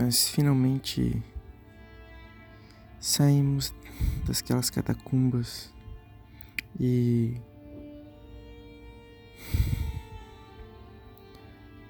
[0.00, 1.20] Nós finalmente
[3.00, 3.74] saímos
[4.24, 5.72] daquelas catacumbas
[6.78, 7.34] e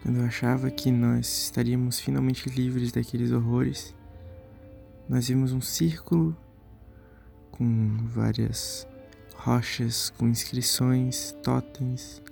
[0.03, 3.95] quando eu achava que nós estaríamos finalmente livres daqueles horrores,
[5.07, 6.35] nós vimos um círculo
[7.51, 8.89] com várias
[9.35, 12.23] rochas com inscrições, totens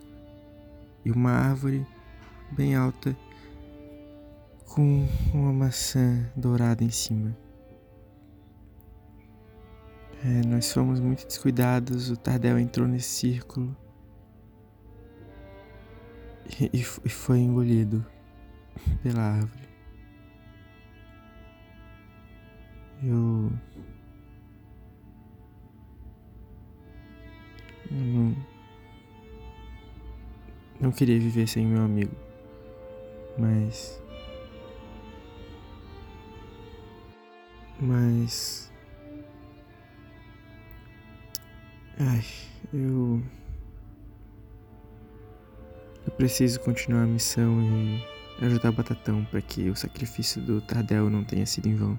[1.05, 1.87] e uma árvore
[2.53, 3.15] bem alta
[4.77, 7.35] com uma maçã dourada em cima.
[10.23, 13.75] É, nós fomos muito descuidados, o Tardel entrou nesse círculo
[16.61, 18.05] e, e foi engolido
[19.03, 19.67] pela árvore.
[23.03, 23.51] Eu.
[27.91, 28.37] Não.
[30.79, 32.15] Não queria viver sem meu amigo.
[33.39, 34.06] Mas.
[37.81, 38.73] Mas.
[41.99, 42.25] Ai,
[42.73, 43.23] eu.
[46.07, 51.25] Eu preciso continuar a missão e ajudar Batatão para que o sacrifício do Tardel não
[51.25, 51.99] tenha sido em vão.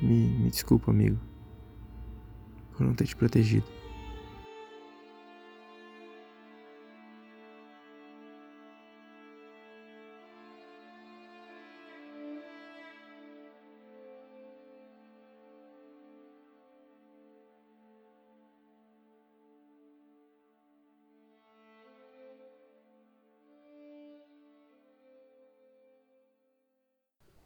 [0.00, 1.18] Me, me desculpa, amigo,
[2.72, 3.66] por não ter te protegido.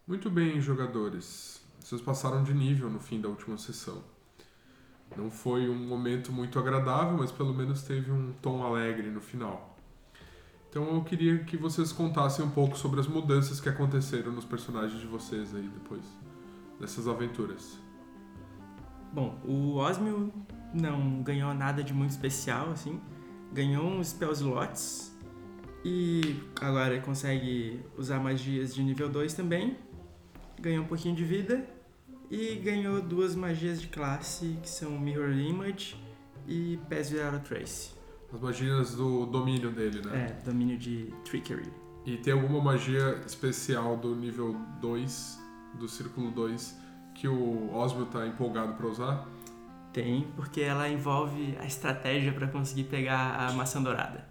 [0.05, 1.62] Muito bem, jogadores.
[1.78, 4.03] Vocês passaram de nível no fim da última sessão.
[5.17, 9.79] Não foi um momento muito agradável, mas pelo menos teve um tom alegre no final.
[10.68, 15.01] Então eu queria que vocês contassem um pouco sobre as mudanças que aconteceram nos personagens
[15.01, 16.02] de vocês aí depois
[16.80, 17.79] dessas aventuras.
[19.12, 20.33] Bom, o Osmio
[20.74, 23.01] não ganhou nada de muito especial, assim.
[23.52, 25.17] Ganhou uns spell slots
[25.85, 29.77] e agora consegue usar magias de nível 2 também
[30.62, 31.67] ganhou um pouquinho de vida
[32.30, 35.96] e ganhou duas magias de classe que são Mirror Image
[36.46, 37.90] e Pass Without a Trace.
[38.33, 40.28] As magias do domínio dele, né?
[40.30, 41.70] É, domínio de Trickery.
[42.06, 45.40] E tem alguma magia especial do nível 2,
[45.74, 46.80] do Círculo 2,
[47.14, 49.29] que o Oswald tá empolgado para usar?
[49.92, 54.27] Tem, porque ela envolve a estratégia para conseguir pegar a maçã dourada.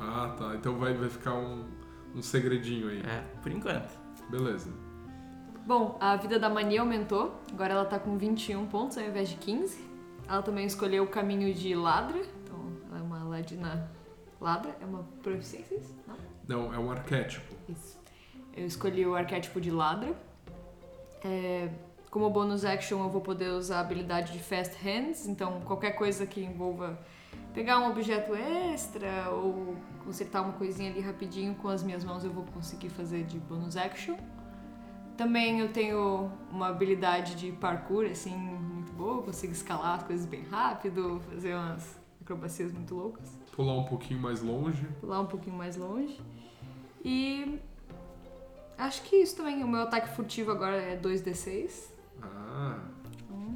[0.00, 0.54] Ah, tá.
[0.54, 1.66] Então vai, vai ficar um,
[2.14, 3.00] um segredinho aí.
[3.00, 3.92] É, por enquanto.
[4.30, 4.83] Beleza.
[5.66, 7.40] Bom, a vida da Mania aumentou.
[7.50, 9.82] Agora ela tá com 21 pontos ao invés de 15.
[10.28, 12.18] Ela também escolheu o caminho de ladra.
[12.18, 13.90] Então, ela é uma ladina
[14.38, 14.76] ladra.
[14.78, 15.94] É uma proficiência isso?
[16.06, 16.16] Não?
[16.46, 17.54] Não, é um arquétipo.
[17.66, 17.98] Isso.
[18.54, 20.14] Eu escolhi o arquétipo de ladra.
[21.24, 21.70] É,
[22.10, 25.26] como bônus action, eu vou poder usar a habilidade de Fast Hands.
[25.26, 26.98] Então, qualquer coisa que envolva
[27.54, 29.74] pegar um objeto extra ou
[30.04, 33.78] consertar uma coisinha ali rapidinho com as minhas mãos, eu vou conseguir fazer de bônus
[33.78, 34.16] action.
[35.16, 39.22] Também eu tenho uma habilidade de parkour, assim, muito boa.
[39.22, 43.38] consigo escalar as coisas bem rápido, fazer umas acrobacias muito loucas.
[43.52, 44.84] Pular um pouquinho mais longe.
[45.00, 46.20] Pular um pouquinho mais longe.
[47.04, 47.60] E
[48.76, 49.62] acho que isso também.
[49.62, 51.90] O meu ataque furtivo agora é 2d6.
[52.22, 52.80] Ah.
[53.30, 53.54] Hum,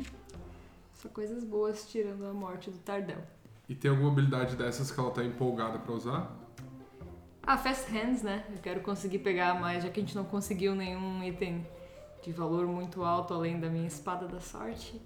[0.95, 3.23] só coisas boas tirando a morte do Tardel.
[3.69, 6.48] E tem alguma habilidade dessas que ela tá empolgada para usar?
[7.51, 8.45] Ah, Fast Hands, né?
[8.51, 11.67] Eu quero conseguir pegar mais, já que a gente não conseguiu nenhum item
[12.23, 15.01] de valor muito alto além da minha espada da sorte.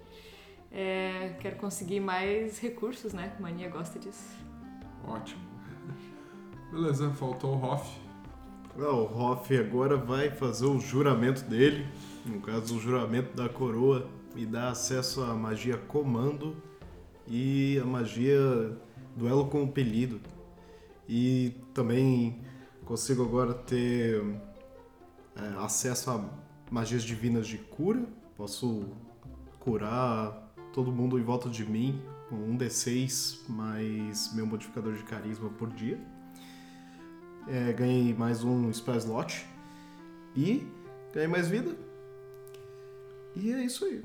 [0.69, 3.33] É, quero conseguir mais recursos, né?
[3.39, 4.35] Mania gosta disso.
[5.07, 5.39] Ótimo.
[6.69, 7.97] Beleza, faltou o Hoff.
[8.77, 11.87] o Hoff agora vai fazer o juramento dele,
[12.25, 14.05] no caso o juramento da coroa,
[14.35, 16.57] e dá acesso à magia comando
[17.25, 18.37] e a magia
[19.15, 20.19] duelo com o apelido.
[21.07, 22.41] E também
[22.85, 24.23] consigo agora ter
[25.35, 26.29] é, acesso a
[26.71, 28.05] magias divinas de cura.
[28.35, 28.85] Posso
[29.59, 35.49] curar todo mundo em volta de mim com um D6 mais meu modificador de carisma
[35.49, 35.99] por dia.
[37.47, 39.45] É, ganhei mais um spell slot
[40.35, 40.65] e
[41.13, 41.75] ganhei mais vida.
[43.35, 44.03] E é isso aí.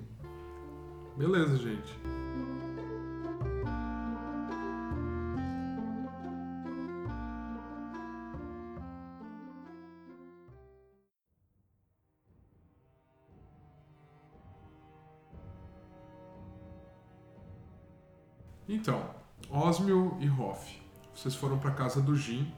[1.16, 1.98] Beleza, gente.
[18.68, 19.02] Então,
[19.48, 20.78] Osmio e Hoff,
[21.14, 22.52] vocês foram para casa do Jin,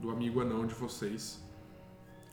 [0.00, 1.46] do amigo anão de vocês.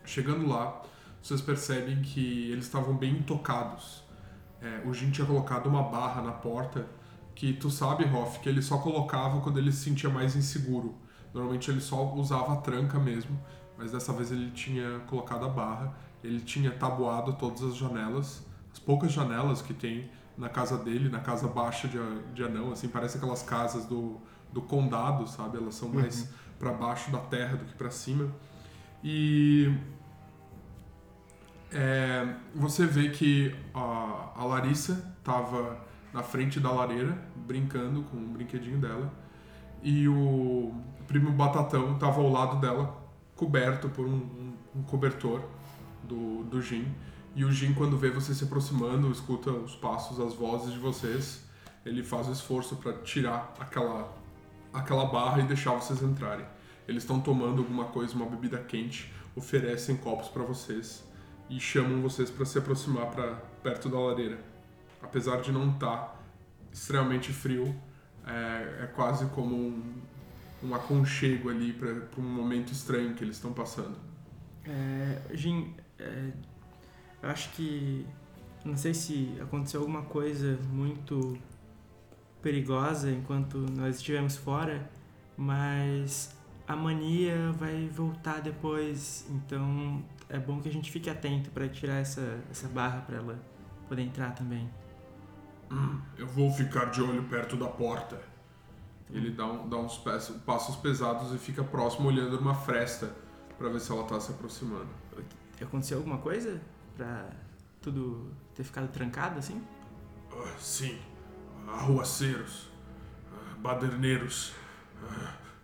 [0.06, 0.82] Chegando lá,
[1.22, 4.06] vocês percebem que eles estavam bem intocados.
[4.62, 6.88] É, o Jin tinha colocado uma barra na porta
[7.36, 10.96] que tu sabe, Hoff, que ele só colocava quando ele se sentia mais inseguro.
[11.34, 13.38] Normalmente ele só usava a tranca mesmo,
[13.78, 15.94] mas dessa vez ele tinha colocado a barra.
[16.24, 21.20] Ele tinha tabuado todas as janelas, as poucas janelas que tem na casa dele, na
[21.20, 22.00] casa baixa de,
[22.34, 24.18] de anão, assim, parece aquelas casas do,
[24.54, 25.58] do condado, sabe?
[25.58, 26.28] Elas são mais uhum.
[26.58, 28.34] para baixo da terra do que para cima.
[29.04, 29.72] E
[31.72, 35.78] é, você vê que a, a Larissa estava
[36.14, 39.14] na frente da lareira, brincando com um brinquedinho dela,
[39.84, 40.74] e o
[41.06, 42.98] primo Batatão estava ao lado dela,
[43.36, 45.42] coberto por um, um, um cobertor
[46.04, 46.86] do, do Jin.
[47.40, 51.42] E o Jin, quando vê você se aproximando, escuta os passos, as vozes de vocês,
[51.86, 54.14] ele faz o esforço para tirar aquela,
[54.74, 56.46] aquela barra e deixar vocês entrarem.
[56.86, 61.02] Eles estão tomando alguma coisa, uma bebida quente, oferecem copos para vocês
[61.50, 64.44] e chamam vocês para se aproximar para perto da lareira.
[65.02, 66.16] Apesar de não estar tá
[66.74, 67.74] extremamente frio,
[68.28, 69.94] é, é, quase como um,
[70.62, 73.96] um aconchego ali para um momento estranho que eles estão passando.
[74.66, 76.32] É, Jim, é,
[77.22, 78.06] acho que
[78.64, 81.38] não sei se aconteceu alguma coisa muito
[82.42, 84.90] perigosa enquanto nós estivemos fora,
[85.38, 86.36] mas
[86.68, 91.96] a mania vai voltar depois, então é bom que a gente fique atento para tirar
[91.96, 93.40] essa, essa barra para ela
[93.88, 94.70] poder entrar também.
[95.72, 98.22] Hum, eu vou ficar de olho perto da porta.
[99.10, 99.98] Ele dá, um, dá uns
[100.46, 103.16] passos pesados e fica próximo olhando uma fresta
[103.58, 104.90] para ver se ela tá se aproximando.
[105.60, 106.62] Aconteceu alguma coisa
[107.00, 107.30] para
[107.82, 109.66] tudo ter ficado trancado assim?
[110.30, 111.00] Uh, sim.
[111.66, 112.64] Arruaceiros,
[113.32, 114.54] uh, baderneiros,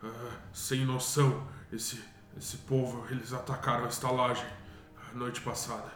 [0.01, 0.07] uh,
[0.53, 1.45] sem noção.
[1.73, 2.01] Esse
[2.37, 4.45] esse povo, eles atacaram a estalagem
[5.09, 5.89] a noite passada.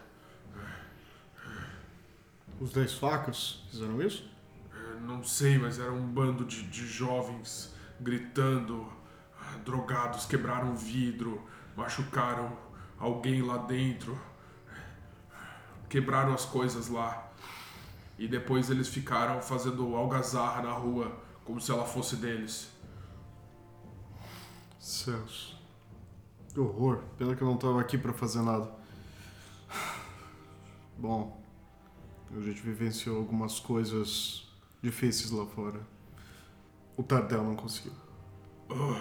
[2.62, 4.30] Os Dez Facas fizeram isso?
[4.74, 8.89] É, não sei, mas era um bando de, de jovens gritando,
[9.65, 11.45] drogados, quebraram vidro,
[11.75, 12.57] machucaram
[12.97, 14.18] alguém lá dentro,
[15.89, 17.31] quebraram as coisas lá.
[18.18, 21.12] E depois eles ficaram fazendo algazarra na rua,
[21.44, 22.71] como se ela fosse deles.
[24.80, 25.57] Céus.
[26.53, 27.03] Que horror.
[27.18, 28.71] Pena que eu não estava aqui para fazer nada.
[30.97, 31.41] Bom,
[32.36, 34.47] a gente vivenciou algumas coisas
[34.81, 35.80] difíceis lá fora.
[36.97, 37.94] O Tardel não conseguiu.
[38.69, 39.00] Oh.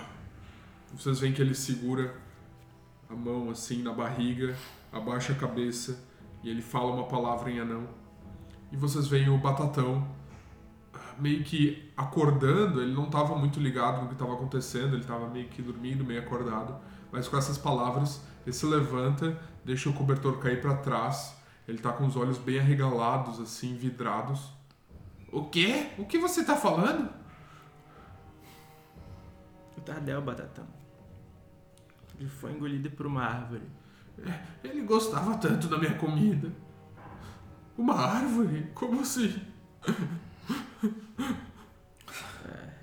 [0.96, 2.16] Vocês veem que ele segura
[3.10, 4.56] a mão assim na barriga,
[4.92, 6.07] abaixa a cabeça
[6.42, 7.88] e ele fala uma palavra em anão.
[8.70, 10.06] E vocês veem o Batatão
[11.18, 15.48] meio que acordando, ele não estava muito ligado no que estava acontecendo, ele estava meio
[15.48, 16.78] que dormindo, meio acordado
[17.10, 21.36] mas com essas palavras ele se levanta, deixa o cobertor cair para trás.
[21.66, 24.50] Ele tá com os olhos bem arregalados, assim, vidrados.
[25.30, 25.90] O quê?
[25.98, 27.10] O que você tá falando?
[29.76, 30.66] O Tardel, Batatão.
[32.18, 33.66] Ele foi engolido por uma árvore.
[34.26, 36.52] É, ele gostava tanto da minha comida.
[37.76, 38.70] Uma árvore?
[38.74, 39.40] Como assim?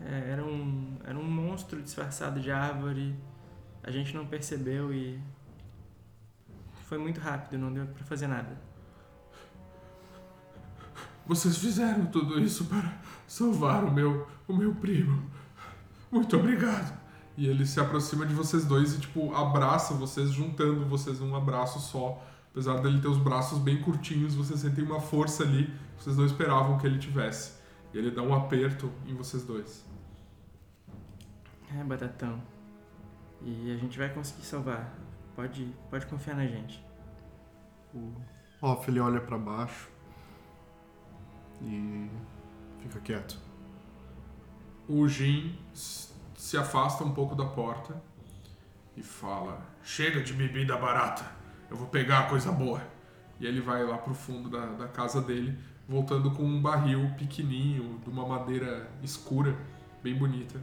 [0.08, 3.16] É, era, um, era um monstro disfarçado de árvore
[3.86, 5.20] a gente não percebeu e
[6.86, 8.60] foi muito rápido, não deu para fazer nada.
[11.28, 15.30] Vocês fizeram tudo isso para salvar o meu, o meu primo.
[16.12, 17.00] Muito obrigado.
[17.38, 21.80] E ele se aproxima de vocês dois e tipo abraça vocês, juntando vocês num abraço
[21.80, 22.24] só.
[22.52, 25.66] Apesar dele ter os braços bem curtinhos, vocês sentem uma força ali
[25.98, 27.54] que vocês não esperavam que ele tivesse.
[27.94, 29.86] E ele dá um aperto em vocês dois.
[31.78, 32.42] É, Batatão.
[33.42, 34.94] E a gente vai conseguir salvar.
[35.36, 36.82] Pode, pode confiar na gente.
[37.94, 38.14] O
[38.62, 39.90] Off ele olha para baixo
[41.62, 42.10] e
[42.80, 43.38] fica quieto.
[44.88, 45.58] O Jin
[46.46, 48.00] se afasta um pouco da porta
[48.96, 51.26] e fala: Chega de bebida barata,
[51.72, 52.84] eu vou pegar a coisa boa.
[53.40, 55.58] E ele vai lá pro fundo da, da casa dele,
[55.90, 59.58] voltando com um barril pequenininho, de uma madeira escura,
[60.04, 60.62] bem bonita.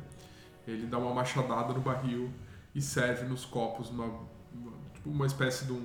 [0.68, 2.32] Ele dá uma machadada no barril
[2.72, 4.06] e serve nos copos uma,
[4.54, 5.84] uma, tipo uma espécie de um,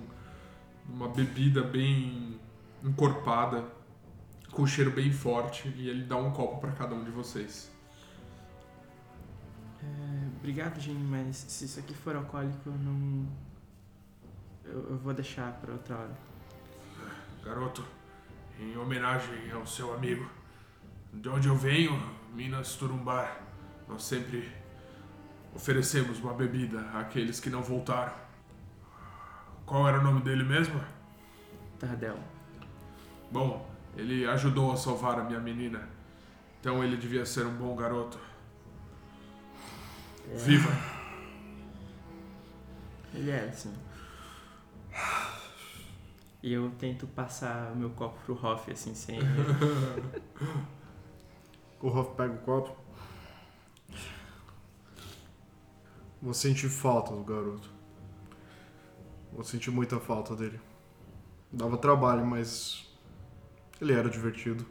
[0.88, 2.40] uma bebida bem
[2.84, 3.66] encorpada,
[4.52, 7.76] com um cheiro bem forte, e ele dá um copo para cada um de vocês.
[10.38, 13.28] Obrigado, Jim, mas se isso aqui for alcoólico, não.
[14.64, 16.18] Eu, eu vou deixar para outra hora.
[17.44, 17.84] Garoto,
[18.60, 20.30] em homenagem ao seu amigo,
[21.14, 21.92] de onde eu venho,
[22.34, 23.42] Minas Turumbar,
[23.88, 24.52] nós sempre
[25.58, 28.14] Oferecemos uma bebida àqueles que não voltaram.
[29.66, 30.80] Qual era o nome dele mesmo?
[31.80, 32.20] Tardel.
[33.32, 35.90] Bom, ele ajudou a salvar a minha menina.
[36.60, 38.20] Então ele devia ser um bom garoto.
[40.36, 40.70] Viva!
[43.14, 43.74] Ele é assim.
[46.44, 49.20] E eu tento passar o meu copo pro Hoff, assim, sem.
[51.80, 52.76] O Hoff pega o copo.
[56.20, 57.70] Vou sentir falta do garoto.
[59.32, 60.60] Vou sentir muita falta dele.
[61.52, 62.92] Dava trabalho, mas
[63.80, 64.66] ele era divertido.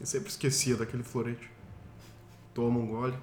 [0.00, 1.50] Eu sempre esquecia daquele florete.
[2.54, 3.16] Toma um gole.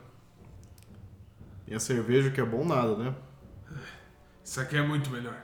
[1.68, 3.16] E a cerveja que é bom nada, né?
[4.44, 5.42] Isso aqui é muito melhor.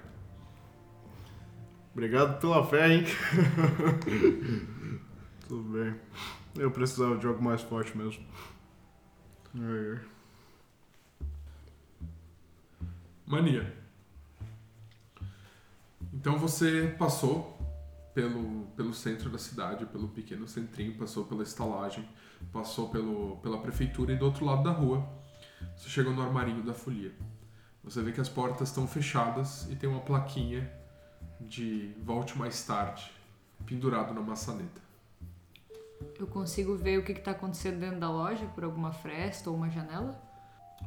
[1.94, 3.06] Obrigado pela fé, hein?
[5.48, 5.96] Tudo bem.
[6.56, 8.24] Eu precisava de algo mais forte mesmo.
[13.26, 13.74] Mania.
[16.14, 17.58] Então você passou
[18.14, 22.08] pelo, pelo centro da cidade, pelo pequeno centrinho, passou pela estalagem,
[22.52, 25.17] passou pelo, pela prefeitura e do outro lado da rua
[25.76, 27.14] você chegou no armarinho da folia.
[27.84, 30.70] Você vê que as portas estão fechadas e tem uma plaquinha
[31.40, 33.12] de volte mais tarde,
[33.66, 34.82] pendurado na maçaneta.
[36.20, 39.70] Eu consigo ver o que está acontecendo dentro da loja por alguma fresta ou uma
[39.70, 40.22] janela?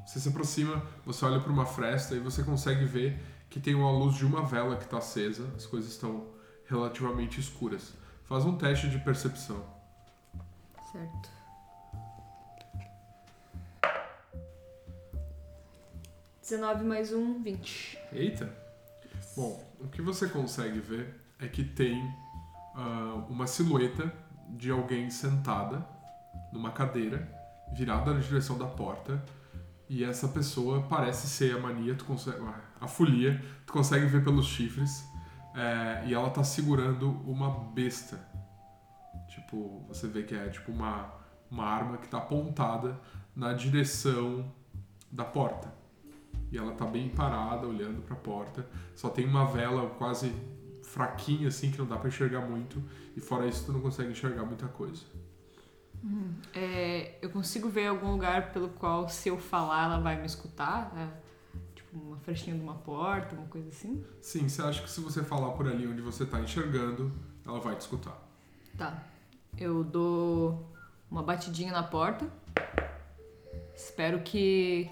[0.06, 3.90] Você se aproxima, você olha para uma fresta e você consegue ver que tem uma
[3.90, 6.28] luz de uma vela que está acesa, as coisas estão
[6.66, 7.92] relativamente escuras.
[8.24, 9.64] Faz um teste de percepção.
[10.92, 11.39] Certo.
[16.50, 17.96] Dezenove mais um, vinte.
[18.12, 18.52] Eita!
[19.36, 22.02] Bom, o que você consegue ver é que tem
[22.74, 24.12] ah, uma silhueta
[24.48, 25.86] de alguém sentada
[26.52, 27.32] numa cadeira,
[27.72, 29.24] virada na direção da porta,
[29.88, 32.38] e essa pessoa parece ser a mania, tu consegue,
[32.80, 35.04] a folia, tu consegue ver pelos chifres,
[35.54, 38.18] é, e ela tá segurando uma besta.
[39.28, 41.14] Tipo, você vê que é tipo uma,
[41.48, 42.98] uma arma que tá apontada
[43.36, 44.52] na direção
[45.12, 45.78] da porta.
[46.50, 48.66] E ela tá bem parada, olhando pra porta.
[48.94, 50.32] Só tem uma vela quase
[50.82, 52.82] fraquinha, assim, que não dá pra enxergar muito.
[53.16, 55.02] E fora isso, tu não consegue enxergar muita coisa.
[56.54, 60.92] É, eu consigo ver algum lugar pelo qual, se eu falar, ela vai me escutar?
[60.96, 61.08] É,
[61.74, 64.04] tipo, uma frestinha de uma porta, uma coisa assim?
[64.20, 67.12] Sim, você acha que se você falar por ali onde você tá enxergando,
[67.46, 68.18] ela vai te escutar.
[68.76, 69.04] Tá.
[69.58, 70.66] Eu dou
[71.10, 72.26] uma batidinha na porta.
[73.74, 74.90] Espero que.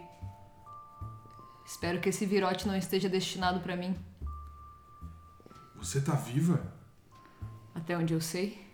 [1.68, 3.94] Espero que esse virote não esteja destinado pra mim,
[5.76, 6.72] Você tá viva?
[7.74, 8.66] até onde eu sei.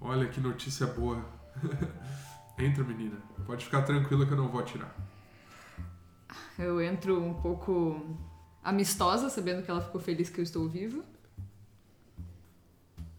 [0.00, 1.24] Olha que notícia boa.
[2.58, 3.16] Entra, menina.
[3.46, 4.94] Pode ficar tranquila que eu não vou atirar.
[6.58, 8.16] Eu entro um pouco
[8.62, 11.02] amistosa, sabendo que ela ficou feliz que eu estou viva.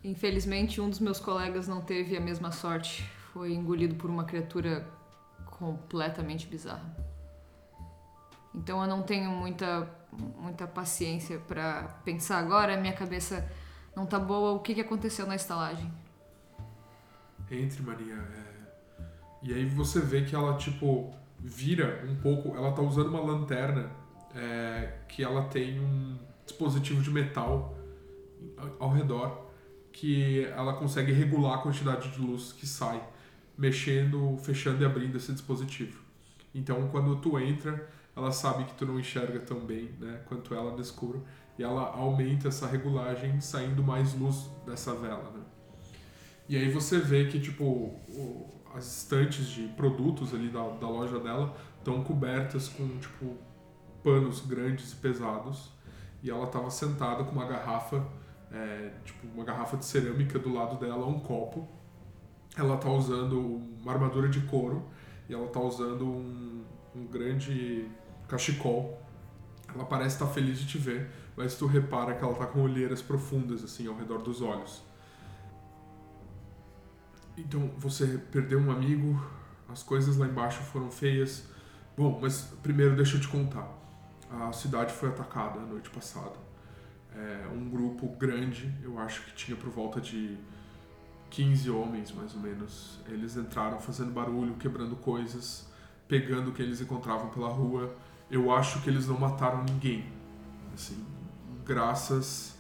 [0.04, 3.04] Infelizmente, um dos meus colegas não teve a mesma sorte.
[3.34, 4.88] Foi engolido por uma criatura
[5.46, 6.96] completamente bizarra.
[8.56, 9.90] Então eu não tenho muita,
[10.38, 12.78] muita paciência pra pensar agora.
[12.78, 13.48] Minha cabeça
[13.96, 14.54] não tá boa.
[14.54, 15.92] O que, que aconteceu na estalagem?
[17.52, 18.16] Entre, Maria.
[18.16, 18.56] é.
[19.44, 22.56] E aí você vê que ela, tipo, vira um pouco.
[22.56, 23.92] Ela tá usando uma lanterna
[24.34, 27.78] é, que ela tem um dispositivo de metal
[28.80, 29.46] ao redor
[29.92, 33.02] que ela consegue regular a quantidade de luz que sai,
[33.58, 36.02] mexendo, fechando e abrindo esse dispositivo.
[36.54, 40.72] Então, quando tu entra, ela sabe que tu não enxerga tão bem, né, quanto ela
[40.72, 41.26] no escuro,
[41.58, 45.44] e ela aumenta essa regulagem, saindo mais luz dessa vela, né?
[46.48, 47.96] E aí você vê que, tipo,
[48.76, 53.36] as estantes de produtos ali da, da loja dela estão cobertas com, tipo,
[54.04, 55.72] panos grandes e pesados.
[56.22, 58.06] E ela estava sentada com uma garrafa,
[58.52, 61.68] é, tipo, uma garrafa de cerâmica do lado dela, um copo.
[62.56, 64.86] Ela tá usando uma armadura de couro
[65.28, 66.64] e ela tá usando um,
[66.96, 67.90] um grande
[68.28, 69.02] cachecol.
[69.74, 73.02] Ela parece estar feliz de te ver, mas tu repara que ela tá com olheiras
[73.02, 74.84] profundas, assim, ao redor dos olhos.
[77.38, 79.22] Então, você perdeu um amigo,
[79.68, 81.46] as coisas lá embaixo foram feias.
[81.98, 83.68] Bom, mas primeiro deixa eu te contar.
[84.30, 86.36] A cidade foi atacada a noite passada.
[87.14, 90.38] É, um grupo grande, eu acho que tinha por volta de
[91.30, 93.00] 15 homens, mais ou menos.
[93.08, 95.70] Eles entraram fazendo barulho, quebrando coisas,
[96.08, 97.96] pegando o que eles encontravam pela rua.
[98.30, 100.12] Eu acho que eles não mataram ninguém.
[100.74, 101.06] Assim,
[101.64, 102.58] graças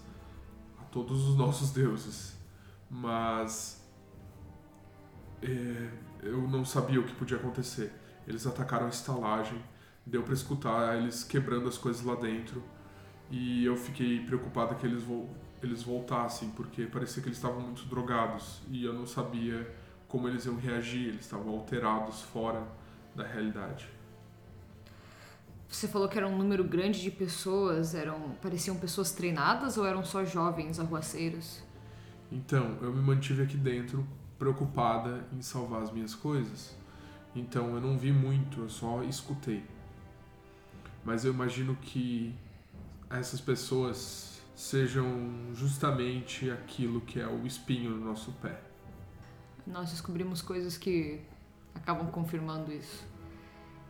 [0.80, 2.38] a todos os nossos deuses.
[2.90, 3.84] Mas
[5.42, 5.90] é,
[6.24, 7.92] eu não sabia o que podia acontecer.
[8.28, 9.62] Eles atacaram a estalagem,
[10.06, 12.64] deu pra escutar eles quebrando as coisas lá dentro.
[13.30, 15.30] E eu fiquei preocupado que eles, vo
[15.62, 19.68] eles voltassem, porque parecia que eles estavam muito drogados e eu não sabia
[20.08, 22.64] como eles iam reagir, eles estavam alterados fora
[23.16, 23.90] da realidade.
[25.68, 30.04] Você falou que era um número grande de pessoas, eram pareciam pessoas treinadas ou eram
[30.04, 31.64] só jovens arruaceiros?
[32.32, 34.06] Então, eu me mantive aqui dentro
[34.38, 36.76] preocupada em salvar as minhas coisas.
[37.36, 39.64] Então, eu não vi muito, eu só escutei.
[41.04, 42.34] Mas eu imagino que
[43.10, 48.60] essas pessoas sejam justamente aquilo que é o espinho no nosso pé.
[49.68, 51.22] Nós descobrimos coisas que
[51.74, 53.06] acabam confirmando isso.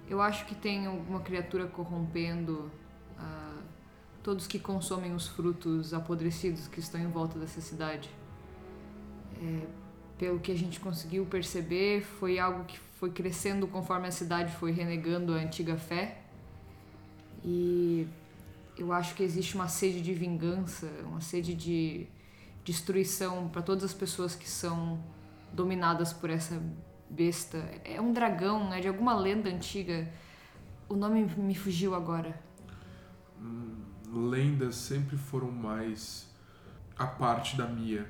[0.07, 2.71] Eu acho que tem alguma criatura corrompendo
[3.17, 3.63] uh,
[4.21, 8.09] todos que consomem os frutos apodrecidos que estão em volta dessa cidade.
[9.41, 9.67] É,
[10.17, 14.71] pelo que a gente conseguiu perceber, foi algo que foi crescendo conforme a cidade foi
[14.71, 16.21] renegando a antiga fé.
[17.43, 18.07] E
[18.77, 22.07] eu acho que existe uma sede de vingança, uma sede de
[22.63, 24.99] destruição para todas as pessoas que são
[25.53, 26.61] dominadas por essa
[27.09, 27.57] besta.
[27.83, 30.07] É um dragão, é de alguma lenda antiga.
[30.87, 32.39] O nome me fugiu agora.
[33.41, 33.75] Hum,
[34.11, 36.27] lendas sempre foram mais
[36.97, 38.05] a parte da minha.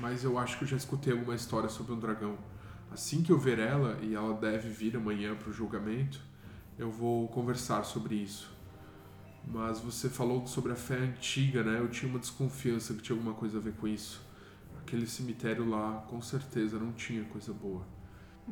[0.00, 2.38] Mas eu acho que eu já escutei alguma história sobre um dragão.
[2.90, 6.20] Assim que eu ver ela, e ela deve vir amanhã para o julgamento,
[6.78, 8.50] eu vou conversar sobre isso.
[9.46, 11.80] Mas você falou sobre a fé antiga, né?
[11.80, 14.27] Eu tinha uma desconfiança que tinha alguma coisa a ver com isso.
[14.88, 17.82] Aquele cemitério lá, com certeza, não tinha coisa boa.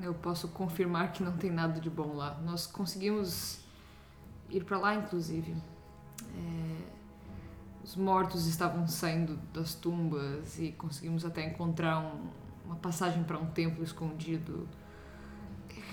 [0.02, 2.38] Eu posso confirmar que não tem nada de bom lá.
[2.44, 3.60] Nós conseguimos
[4.50, 5.56] ir para lá, inclusive.
[6.36, 6.96] É...
[7.82, 12.28] Os mortos estavam saindo das tumbas e conseguimos até encontrar um...
[12.66, 14.68] uma passagem para um templo escondido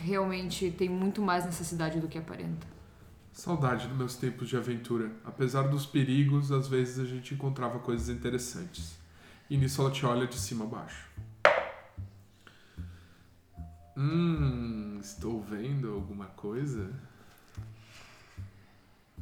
[0.02, 2.68] realmente tem muito mais nessa cidade do que aparenta.
[3.32, 5.12] Saudade dos meus tempos de aventura.
[5.24, 9.03] Apesar dos perigos, às vezes a gente encontrava coisas interessantes.
[9.54, 11.08] E nisso ela te olha de cima a baixo.
[13.96, 16.92] Hum, estou vendo alguma coisa?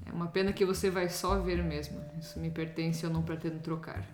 [0.06, 2.02] É uma pena que você vai só ver mesmo.
[2.18, 4.06] Isso me pertence e eu não pretendo trocar.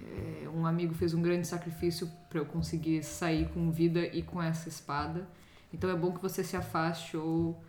[0.00, 4.40] É, um amigo fez um grande sacrifício para eu conseguir sair com vida e com
[4.40, 5.26] essa espada.
[5.72, 7.60] Então é bom que você se afaste ou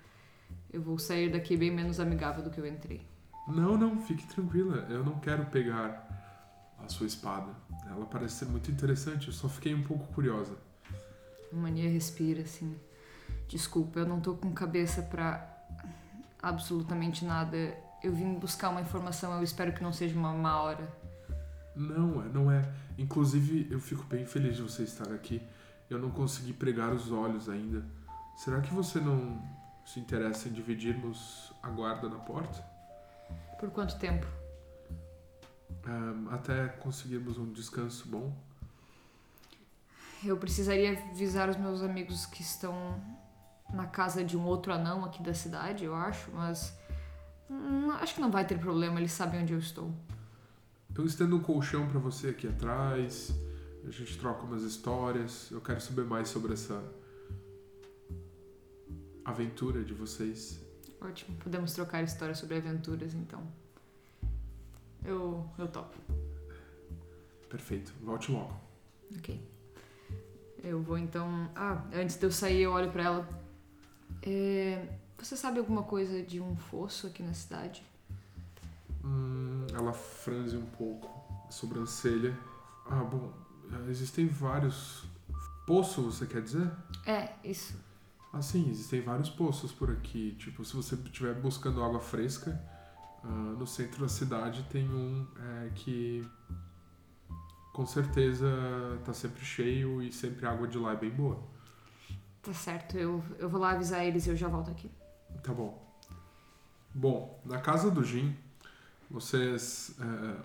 [0.72, 3.02] eu vou sair daqui bem menos amigável do que eu entrei.
[3.48, 4.86] Não, não, fique tranquila.
[4.91, 6.06] Eu não quero pegar
[6.78, 7.64] a sua espada.
[7.86, 10.54] Ela parece ser muito interessante, eu só fiquei um pouco curiosa.
[11.52, 12.76] A mania respira, assim.
[13.48, 15.52] Desculpa, eu não tô com cabeça pra
[16.41, 17.58] absolutamente nada.
[18.04, 20.88] Eu vim buscar uma informação, eu espero que não seja uma má hora.
[21.76, 22.62] Não, é, não é.
[22.98, 25.41] Inclusive, eu fico bem feliz de você estar aqui.
[25.89, 27.84] Eu não consegui pregar os olhos ainda.
[28.38, 29.41] Será que você não
[29.86, 32.63] se interessa em dividirmos a guarda na porta?
[33.60, 34.26] Por quanto tempo?
[35.88, 38.36] Um, até conseguirmos um descanso bom.
[40.24, 43.00] Eu precisaria avisar os meus amigos que estão
[43.71, 46.74] na casa de um outro anão aqui da cidade, eu acho, mas
[47.50, 49.93] hum, acho que não vai ter problema, eles sabem onde eu estou.
[50.95, 53.34] Eu estendo um colchão para você aqui atrás.
[53.86, 55.52] A gente troca umas histórias.
[55.52, 56.82] Eu quero saber mais sobre essa
[59.26, 60.58] aventura de vocês.
[61.02, 63.45] Ótimo, podemos trocar histórias sobre aventuras então.
[65.06, 65.96] Eu, eu topo.
[67.50, 68.54] Perfeito, volte logo.
[69.18, 69.41] Ok.
[70.63, 71.50] Eu vou então.
[71.56, 73.30] Ah, antes de eu sair, eu olho para ela.
[74.22, 74.88] É...
[75.18, 77.84] Você sabe alguma coisa de um fosso aqui na cidade?
[79.04, 81.08] Hum, ela franze um pouco
[81.48, 82.38] a sobrancelha.
[82.88, 83.32] Ah, bom,
[83.89, 85.06] existem vários
[85.65, 86.72] poços, você quer dizer?
[87.06, 87.76] É, isso.
[88.34, 90.36] Ah, sim, existem vários poços por aqui.
[90.38, 92.62] Tipo, se você estiver buscando água fresca,
[93.26, 96.26] uh, no centro da cidade tem um é, que
[97.74, 98.48] com certeza
[99.04, 101.38] tá sempre cheio e sempre a água de lá é bem boa.
[102.42, 104.90] Tá certo, eu, eu vou lá avisar eles e eu já volto aqui.
[105.44, 105.84] Tá bom.
[106.94, 108.34] Bom, na casa do Jim,
[109.10, 110.42] vocês é,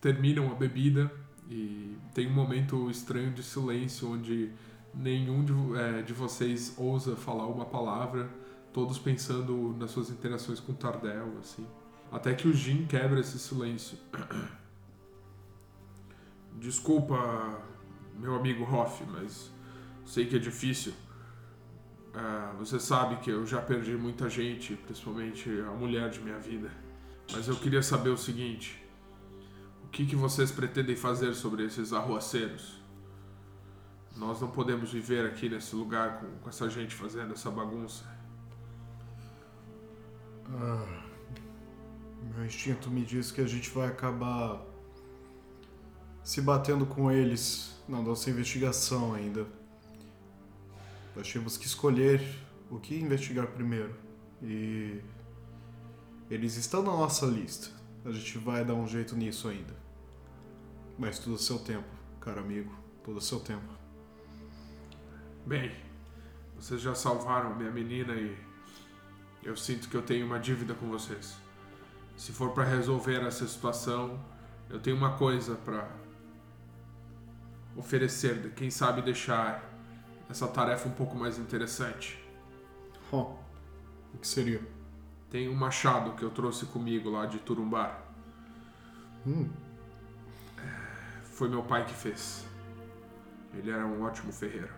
[0.00, 1.12] terminam a bebida
[1.48, 4.52] e tem um momento estranho de silêncio onde
[4.92, 8.28] nenhum de, é, de vocês ousa falar uma palavra,
[8.72, 11.66] todos pensando nas suas interações com Tardel, assim.
[12.12, 13.98] Até que o Jin quebra esse silêncio.
[16.60, 17.62] Desculpa,
[18.18, 19.50] meu amigo Hoff, mas
[20.04, 20.92] sei que é difícil.
[22.14, 26.70] Uh, você sabe que eu já perdi muita gente, principalmente a mulher de minha vida.
[27.32, 28.82] Mas eu queria saber o seguinte:
[29.92, 32.80] que, que vocês pretendem fazer sobre esses arruaceiros?
[34.16, 38.04] Nós não podemos viver aqui nesse lugar com, com essa gente fazendo essa bagunça.
[40.48, 41.01] Ah,
[42.22, 44.64] Meu instinto me diz que a gente vai acabar
[46.22, 49.46] se batendo com eles na nossa investigação ainda.
[51.16, 52.22] Nós tínhamos que escolher
[52.70, 53.94] o que investigar primeiro.
[54.40, 55.00] E
[56.30, 57.70] eles estão na nossa lista.
[58.04, 59.74] A gente vai dar um jeito nisso ainda.
[60.98, 61.88] Mas tudo a seu tempo,
[62.20, 62.72] caro amigo.
[63.02, 63.68] Tudo a seu tempo.
[65.44, 65.74] Bem,
[66.56, 68.36] vocês já salvaram minha menina e
[69.42, 71.41] eu sinto que eu tenho uma dívida com vocês.
[72.22, 74.16] Se for para resolver essa situação,
[74.70, 75.88] eu tenho uma coisa para
[77.76, 79.60] oferecer, quem sabe deixar
[80.30, 82.24] essa tarefa um pouco mais interessante.
[83.10, 83.34] Oh,
[84.14, 84.62] o que seria?
[85.30, 88.00] Tem um machado que eu trouxe comigo lá de Turumbar.
[89.26, 89.50] Hum,
[91.24, 92.46] Foi meu pai que fez.
[93.52, 94.72] Ele era um ótimo ferreiro.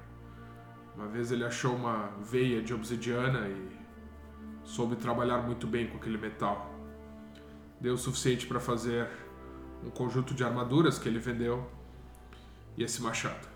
[0.96, 3.76] Uma vez ele achou uma veia de obsidiana e
[4.64, 6.73] soube trabalhar muito bem com aquele metal.
[7.84, 9.06] Deu o suficiente para fazer
[9.84, 11.70] um conjunto de armaduras que ele vendeu
[12.78, 13.46] e esse machado.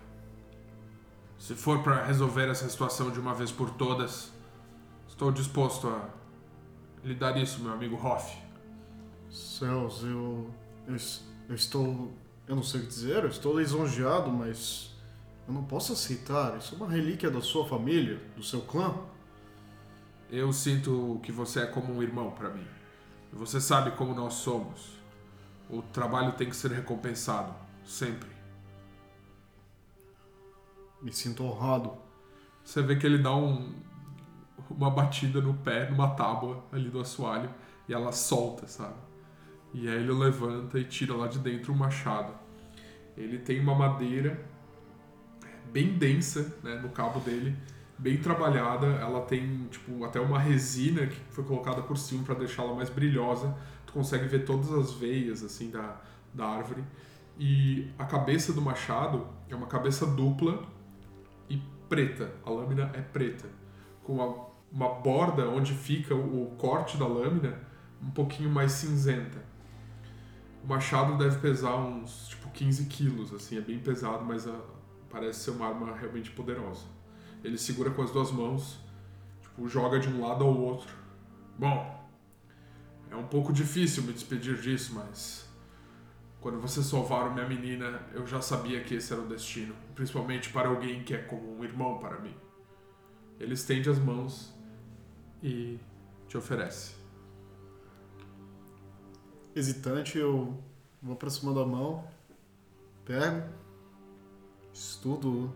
[1.39, 4.31] Se for para resolver essa situação de uma vez por todas,
[5.07, 6.07] estou disposto a
[7.03, 8.37] lhe dar isso, meu amigo Hoff.
[9.31, 10.53] céus, eu,
[10.87, 10.95] eu.
[11.49, 12.13] Eu estou.
[12.47, 14.95] Eu não sei o que dizer, eu estou lisonjeado, mas.
[15.47, 16.55] Eu não posso aceitar.
[16.55, 18.93] Isso é uma relíquia da sua família, do seu clã.
[20.29, 22.78] Eu sinto que você é como um irmão para mim.
[23.31, 24.99] E Você sabe como nós somos.
[25.69, 27.53] O trabalho tem que ser recompensado,
[27.85, 28.29] sempre.
[31.01, 31.93] Me sinto honrado.
[32.63, 33.73] Você vê que ele dá um,
[34.69, 37.49] uma batida no pé, numa tábua ali do assoalho,
[37.87, 38.95] e ela solta, sabe?
[39.73, 42.33] E aí ele levanta e tira lá de dentro um machado.
[43.15, 44.43] Ele tem uma madeira
[45.71, 47.55] bem densa né, no cabo dele,
[47.99, 48.87] bem trabalhada.
[48.87, 53.55] Ela tem tipo até uma resina que foi colocada por cima para deixá-la mais brilhosa.
[53.85, 56.01] Tu consegue ver todas as veias assim da,
[56.33, 56.83] da árvore.
[57.37, 60.63] E a cabeça do machado é uma cabeça dupla
[61.49, 62.31] e preta.
[62.45, 63.47] A lâmina é preta,
[64.03, 67.57] com uma, uma borda onde fica o, corte da lâmina
[68.01, 69.41] um pouquinho mais cinzenta.
[70.63, 74.59] O machado deve pesar uns tipo 15 quilos, assim, é bem pesado, mas ah,
[75.09, 76.98] parece ser uma arma realmente poderosa.
[77.43, 78.79] Ele segura com as duas mãos,
[79.41, 80.93] tipo, joga de um lado ao outro.
[81.57, 82.09] Bom,
[83.09, 85.49] é um pouco difícil me despedir disso, mas
[86.41, 90.69] quando vocês salvaram minha menina, eu já sabia que esse era o destino, principalmente para
[90.69, 92.35] alguém que é como um irmão para mim.
[93.39, 94.53] Ele estende as mãos
[95.43, 95.79] e
[96.27, 96.95] te oferece.
[99.55, 100.61] Hesitante, eu
[101.01, 102.07] vou pra cima da mão,
[103.03, 103.49] pego,
[104.71, 105.53] estudo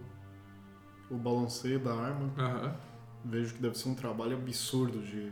[1.14, 2.76] o balanceio da arma, Aham.
[3.24, 5.32] vejo que deve ser um trabalho absurdo de,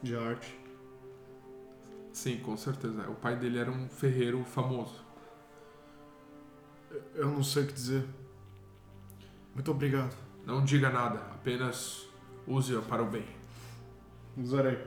[0.00, 0.56] de arte.
[2.12, 3.10] Sim, com certeza.
[3.10, 5.04] O pai dele era um ferreiro famoso.
[7.14, 8.06] Eu não sei o que dizer.
[9.52, 10.16] Muito obrigado.
[10.46, 12.06] Não diga nada, apenas
[12.46, 13.26] use-a para o bem.
[14.36, 14.78] Usarei.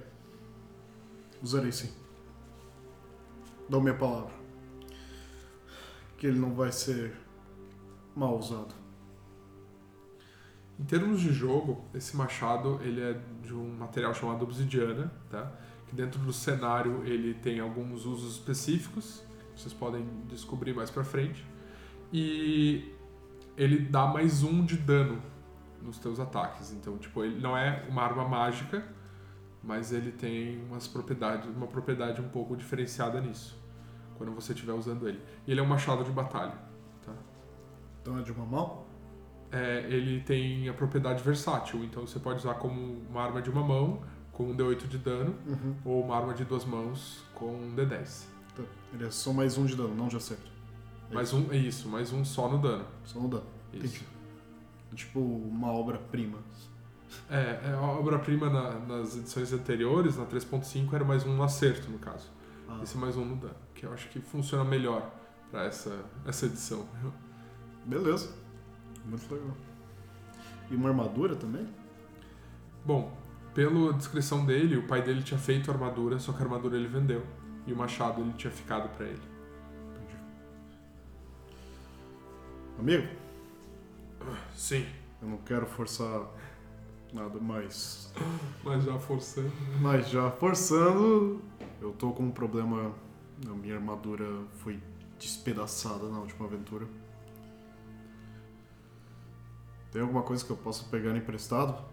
[1.43, 1.93] Usarei sim.
[3.67, 4.34] Dou minha palavra.
[6.17, 7.13] Que ele não vai ser
[8.15, 8.79] mal usado.
[10.80, 15.52] Em termos de jogo, esse machado ele é de um material chamado obsidiana, tá?
[15.86, 19.22] Que dentro do cenário ele tem alguns usos específicos,
[19.56, 21.46] vocês podem descobrir mais pra frente.
[22.13, 22.96] E
[23.58, 25.22] ele dá mais um de dano
[25.82, 26.72] nos teus ataques.
[26.72, 28.88] Então, tipo, ele não é uma arma mágica,
[29.62, 33.62] mas ele tem umas propriedades, uma propriedade um pouco diferenciada nisso,
[34.18, 35.22] quando você estiver usando ele.
[35.46, 36.54] E ele é um machado de batalha.
[38.02, 38.88] Então é de uma mão?
[39.52, 43.64] É, ele tem a propriedade versátil, então você pode usar como uma arma de uma
[43.64, 45.76] mão com um D8 de dano, Uhum.
[45.84, 48.26] ou uma arma de duas mãos com um D10.
[48.56, 48.64] Tá.
[48.94, 50.50] Ele é só mais um de dano, não de acerto.
[51.10, 52.86] É Mais um, é isso, mais um só no dano.
[53.04, 53.46] Só no dano.
[53.74, 53.86] Isso.
[53.98, 54.06] Entendi.
[54.96, 56.38] Tipo uma obra-prima.
[57.30, 61.90] É, é a obra-prima na- nas edições anteriores, na 3.5, era mais um no acerto,
[61.90, 62.28] no caso.
[62.68, 65.12] Ah, Esse é mais um no dano, que eu acho que funciona melhor
[65.50, 66.88] pra essa, essa edição.
[67.86, 68.32] beleza.
[69.10, 69.56] Muito legal.
[70.69, 71.67] E uma armadura também?
[72.86, 73.12] Bom,
[73.54, 76.88] pela descrição dele, o pai dele tinha feito a armadura, só que a armadura ele
[76.88, 77.26] vendeu.
[77.65, 79.22] E o machado ele tinha ficado pra ele.
[79.89, 80.15] Entendi.
[82.80, 83.08] Amigo,
[84.56, 84.86] Sim.
[85.22, 86.28] eu não quero forçar
[87.13, 88.13] nada mais.
[88.63, 89.52] Mas já forçando.
[89.82, 91.41] Mas já forçando,
[91.82, 92.93] eu tô com um problema.
[93.48, 94.26] A minha armadura
[94.58, 94.80] foi
[95.17, 96.86] despedaçada na última aventura.
[99.91, 101.84] Tem alguma coisa que eu possa pegar emprestado?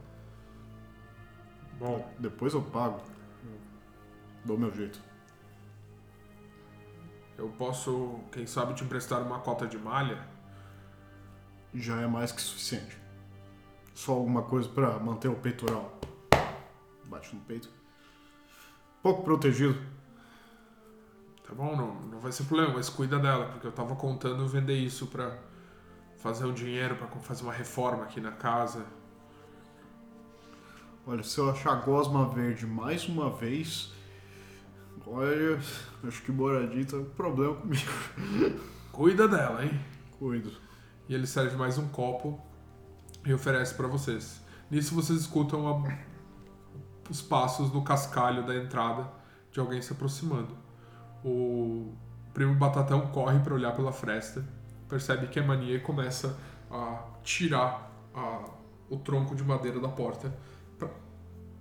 [1.79, 3.01] Bom, Depois eu pago.
[4.45, 5.01] Dou meu jeito.
[7.37, 10.27] Eu posso, quem sabe, te emprestar uma cota de malha?
[11.75, 12.97] Já é mais que suficiente.
[13.95, 15.99] Só alguma coisa pra manter o peitoral.
[17.05, 17.69] Bate no peito.
[19.03, 19.79] Pouco protegido.
[21.47, 24.77] Tá bom, não, não vai ser problema, mas cuida dela, porque eu tava contando vender
[24.77, 25.39] isso pra
[26.19, 28.85] fazer um dinheiro, pra fazer uma reforma aqui na casa.
[31.07, 33.93] Olha, se eu achar gosma verde mais uma vez,
[35.07, 35.59] olha,
[36.05, 37.93] acho que moradia tá com problema comigo.
[38.91, 39.81] Cuida dela, hein?
[40.19, 40.53] Cuido.
[41.09, 42.41] E ele serve mais um copo
[43.25, 44.41] e oferece pra vocês.
[44.69, 45.99] Nisso vocês escutam a-
[47.09, 49.09] os passos no cascalho da entrada
[49.53, 50.57] de alguém se aproximando.
[51.25, 51.95] O
[52.35, 54.45] primo Batatão corre pra olhar pela fresta,
[54.89, 56.39] percebe que é mania e começa
[56.71, 58.45] a tirar a-
[58.89, 60.33] o tronco de madeira da porta
[60.79, 60.91] pra-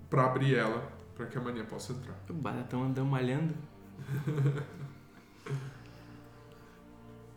[0.09, 0.81] pra abrir ela,
[1.15, 2.15] pra que a mania possa entrar.
[2.29, 3.53] O baratão andando malhando.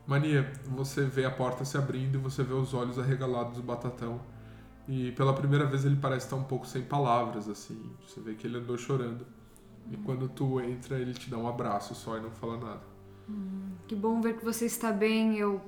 [0.07, 4.21] Mania, você vê a porta se abrindo e você vê os olhos arregalados do Batatão.
[4.89, 7.93] E pela primeira vez ele parece estar um pouco sem palavras, assim.
[8.07, 9.27] Você vê que ele andou chorando.
[9.91, 12.81] E quando tu entra, ele te dá um abraço só e não fala nada.
[13.87, 15.37] Que bom ver que você está bem.
[15.37, 15.61] Eu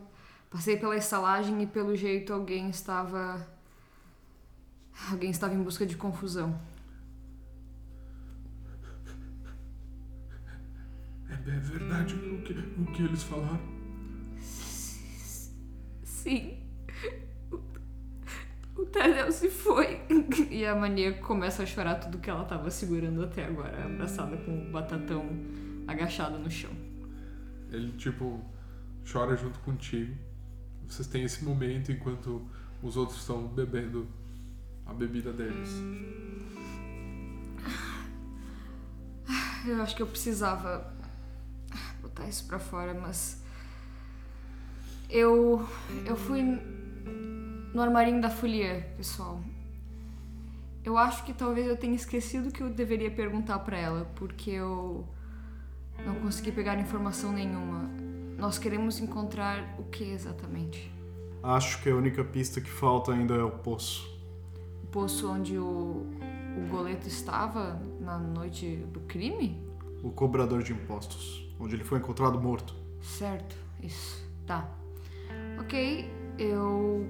[0.50, 3.46] passei pela estalagem e pelo jeito alguém estava.
[5.10, 6.60] Alguém estava em busca de confusão.
[11.30, 13.60] É bem verdade o que, o que eles falaram.
[16.02, 16.58] Sim.
[17.50, 17.60] O,
[18.76, 20.00] o Tadeu se foi.
[20.50, 24.68] E a maníaca começa a chorar tudo que ela estava segurando até agora, abraçada com
[24.68, 25.24] o batatão
[25.86, 26.70] agachado no chão.
[27.70, 28.44] Ele, tipo,
[29.10, 30.14] chora junto contigo.
[30.90, 32.42] Vocês têm esse momento enquanto
[32.82, 34.08] os outros estão bebendo
[34.84, 35.70] a bebida deles.
[39.64, 40.92] Eu acho que eu precisava
[42.02, 43.40] botar isso pra fora, mas.
[45.08, 45.64] Eu.
[46.04, 49.40] Eu fui no armarinho da folia, pessoal.
[50.84, 55.06] Eu acho que talvez eu tenha esquecido que eu deveria perguntar pra ela, porque eu
[56.04, 58.09] não consegui pegar informação nenhuma.
[58.40, 60.90] Nós queremos encontrar o que exatamente?
[61.42, 64.08] Acho que a única pista que falta ainda é o poço.
[64.82, 66.06] O poço onde o,
[66.56, 69.62] o goleto estava na noite do crime?
[70.02, 72.74] O cobrador de impostos, onde ele foi encontrado morto.
[73.02, 74.26] Certo, isso.
[74.46, 74.66] Tá.
[75.60, 77.06] Ok, eu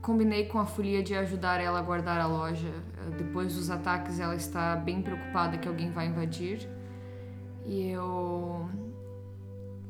[0.00, 2.72] combinei com a folia de ajudar ela a guardar a loja.
[3.16, 6.68] Depois dos ataques, ela está bem preocupada que alguém vai invadir.
[7.66, 8.68] E eu.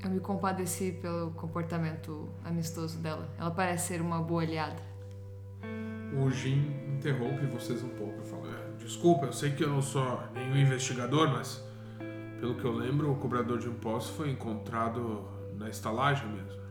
[0.03, 3.29] Eu me compadeci pelo comportamento amistoso dela.
[3.39, 4.81] Ela parece ser uma boa aliada.
[6.23, 9.83] O Jim interrompe vocês um pouco e fala: "É, Desculpa, eu sei que eu não
[9.83, 11.63] sou nenhum investigador, mas
[12.41, 16.63] pelo que eu lembro, o cobrador de impostos foi encontrado na estalagem mesmo.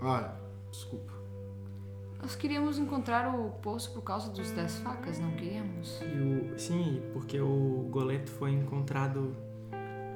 [0.00, 0.34] Ah,
[0.70, 1.12] desculpa.
[2.22, 6.00] Nós queríamos encontrar o poço por causa dos 10 facas, não queríamos?
[6.02, 9.36] E o, sim, porque o goleto foi encontrado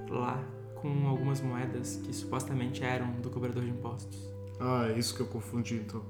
[0.09, 0.43] lá
[0.81, 4.19] com algumas moedas que supostamente eram do cobrador de impostos.
[4.59, 6.03] Ah, é isso que eu confundi então.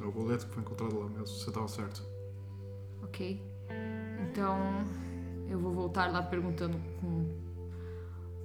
[0.00, 2.02] É o boleto que foi encontrado lá mesmo, você tava certo.
[3.02, 3.42] Ok.
[4.22, 4.56] Então
[5.48, 7.26] eu vou voltar lá perguntando com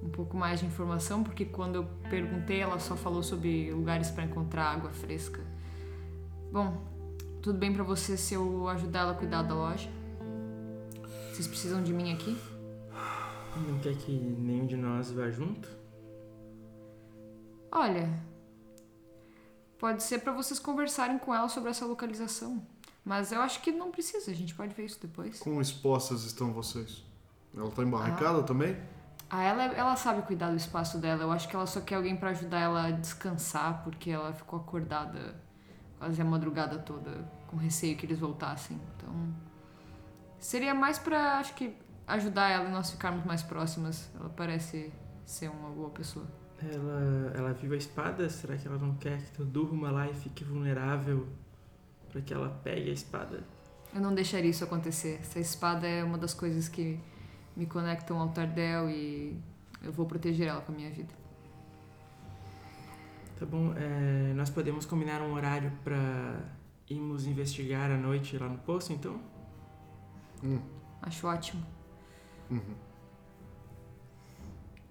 [0.02, 4.24] um pouco mais de informação, porque quando eu perguntei ela só falou sobre lugares para
[4.24, 5.40] encontrar água fresca.
[6.52, 6.82] Bom,
[7.42, 9.88] tudo bem pra você se eu ajudar ela a cuidar da loja?
[11.32, 12.36] Vocês precisam de mim aqui?
[13.56, 15.68] Não quer que nenhum de nós vá junto?
[17.70, 18.08] Olha,
[19.78, 22.64] pode ser pra vocês conversarem com ela sobre essa localização,
[23.04, 25.40] mas eu acho que não precisa, a gente pode ver isso depois.
[25.40, 27.04] Quão expostas estão vocês?
[27.56, 28.76] Ela tá embarricada também?
[29.30, 31.22] Ah, ela, ela sabe cuidar do espaço dela.
[31.22, 34.60] Eu acho que ela só quer alguém pra ajudar ela a descansar, porque ela ficou
[34.60, 35.40] acordada
[35.98, 38.80] quase a madrugada toda, com receio que eles voltassem.
[38.96, 39.34] Então,
[40.38, 41.74] seria mais pra, acho que,
[42.06, 44.10] ajudar ela e nós ficarmos mais próximas.
[44.14, 44.92] Ela parece
[45.24, 46.26] ser uma boa pessoa.
[46.62, 48.28] Ela, ela viu a espada?
[48.28, 51.26] Será que ela não quer que tu durma lá e fique vulnerável
[52.10, 53.42] para que ela pegue a espada?
[53.94, 55.18] Eu não deixaria isso acontecer.
[55.20, 56.98] Essa espada é uma das coisas que
[57.56, 59.38] me conectam ao Tardel e
[59.82, 61.12] eu vou proteger ela com a minha vida.
[63.38, 66.40] Tá bom, é, nós podemos combinar um horário para
[66.88, 69.20] irmos investigar à noite lá no poço, então?
[70.42, 70.60] Hum.
[71.02, 71.73] Acho ótimo.
[72.50, 72.74] Uhum.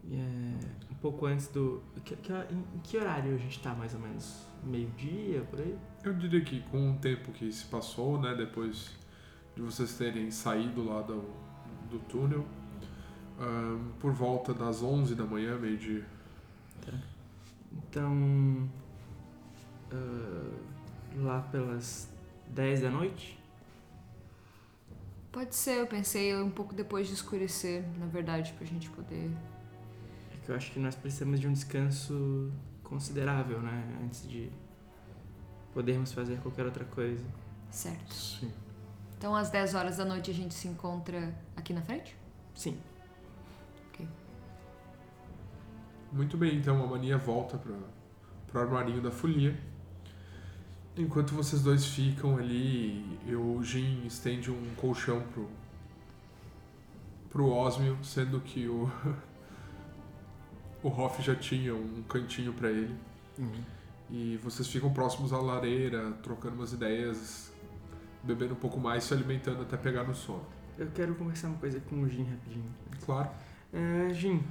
[0.05, 1.81] E, é, um pouco antes do.
[2.03, 4.45] Que, que, em, que horário a gente tá, mais ou menos?
[4.63, 5.77] Meio-dia, por aí?
[6.03, 8.91] Eu diria que com o tempo que se passou, né, depois
[9.55, 11.21] de vocês terem saído lá do,
[11.89, 12.45] do túnel,
[13.39, 16.05] ahn, por volta das 11 da manhã, meio-dia.
[17.71, 18.69] Então.
[19.91, 20.73] ah,
[21.15, 22.11] lá pelas
[22.49, 23.42] 10 da noite?
[25.33, 29.29] Pode ser, eu pensei um pouco depois de escurecer, na verdade, pra gente poder.
[30.31, 32.51] É que eu acho que nós precisamos de um descanso
[32.83, 33.99] considerável, né?
[34.01, 34.49] Antes de
[35.73, 37.25] podermos fazer qualquer outra coisa.
[37.69, 38.13] Certo.
[38.13, 38.53] Sim.
[39.17, 42.15] Então às 10 horas da noite a gente se encontra aqui na frente?
[42.53, 42.77] Sim.
[46.13, 47.75] Muito bem, então a mania volta para
[48.45, 49.59] pro armarinho da folia.
[50.95, 55.49] Enquanto vocês dois ficam ali, eu, o Jin estende um colchão pro,
[57.31, 58.91] pro Osmio, sendo que o,
[60.83, 62.95] o Hoff já tinha um cantinho para ele.
[63.39, 63.63] Uhum.
[64.11, 67.51] E vocês ficam próximos à lareira, trocando umas ideias,
[68.21, 70.45] bebendo um pouco mais, se alimentando até pegar no sono.
[70.77, 72.71] Eu quero conversar uma coisa com o Jin rapidinho.
[73.03, 73.31] Claro.
[73.73, 74.43] É, Jim,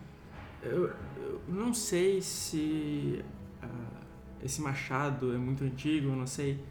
[0.61, 3.25] eu, eu não sei se
[3.63, 4.02] ah,
[4.43, 6.63] esse machado é muito antigo, não sei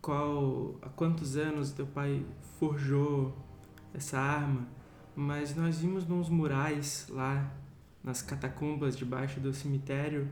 [0.00, 2.24] qual, há quantos anos teu pai
[2.58, 3.36] forjou
[3.94, 4.66] essa arma,
[5.14, 7.50] mas nós vimos nos murais lá
[8.04, 10.28] nas catacumbas debaixo do cemitério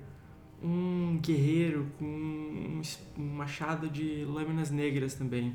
[0.62, 2.82] um guerreiro com um,
[3.18, 5.54] machado de lâminas negras também.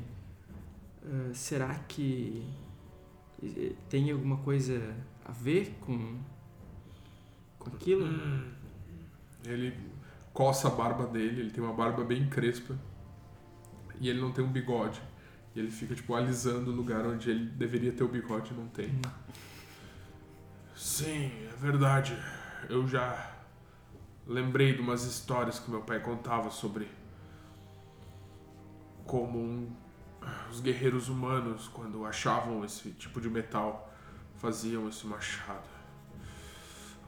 [1.04, 2.46] Ah, será que
[3.88, 6.18] tem alguma coisa a ver com
[7.58, 8.06] com aquilo?
[9.44, 9.74] Ele
[10.32, 12.74] coça a barba dele, ele tem uma barba bem crespa.
[14.00, 15.00] E ele não tem um bigode.
[15.54, 18.68] E ele fica, tipo, alisando o lugar onde ele deveria ter o bigode e não
[18.68, 19.00] tem.
[20.74, 22.16] Sim, é verdade.
[22.68, 23.32] Eu já
[24.26, 26.88] lembrei de umas histórias que meu pai contava sobre
[29.04, 29.70] como um-
[30.50, 33.92] os guerreiros humanos, quando achavam esse tipo de metal,
[34.36, 35.68] faziam esse machado.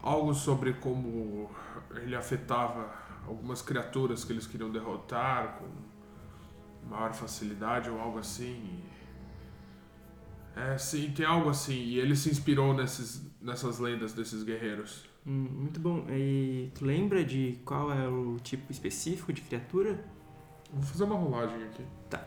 [0.03, 1.49] Algo sobre como
[1.97, 2.93] ele afetava
[3.27, 5.69] algumas criaturas que eles queriam derrotar com
[6.89, 8.83] maior facilidade ou algo assim.
[10.55, 11.75] É, sim, tem algo assim.
[11.75, 15.07] E ele se inspirou nesses, nessas lendas desses guerreiros.
[15.27, 16.07] Hum, muito bom.
[16.11, 20.05] E tu lembra de qual é o tipo específico de criatura?
[20.73, 21.87] Vou fazer uma rolagem aqui.
[22.11, 22.27] Tá.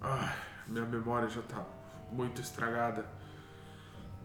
[0.00, 0.36] Ah,
[0.66, 1.64] minha memória já tá
[2.12, 3.06] muito estragada.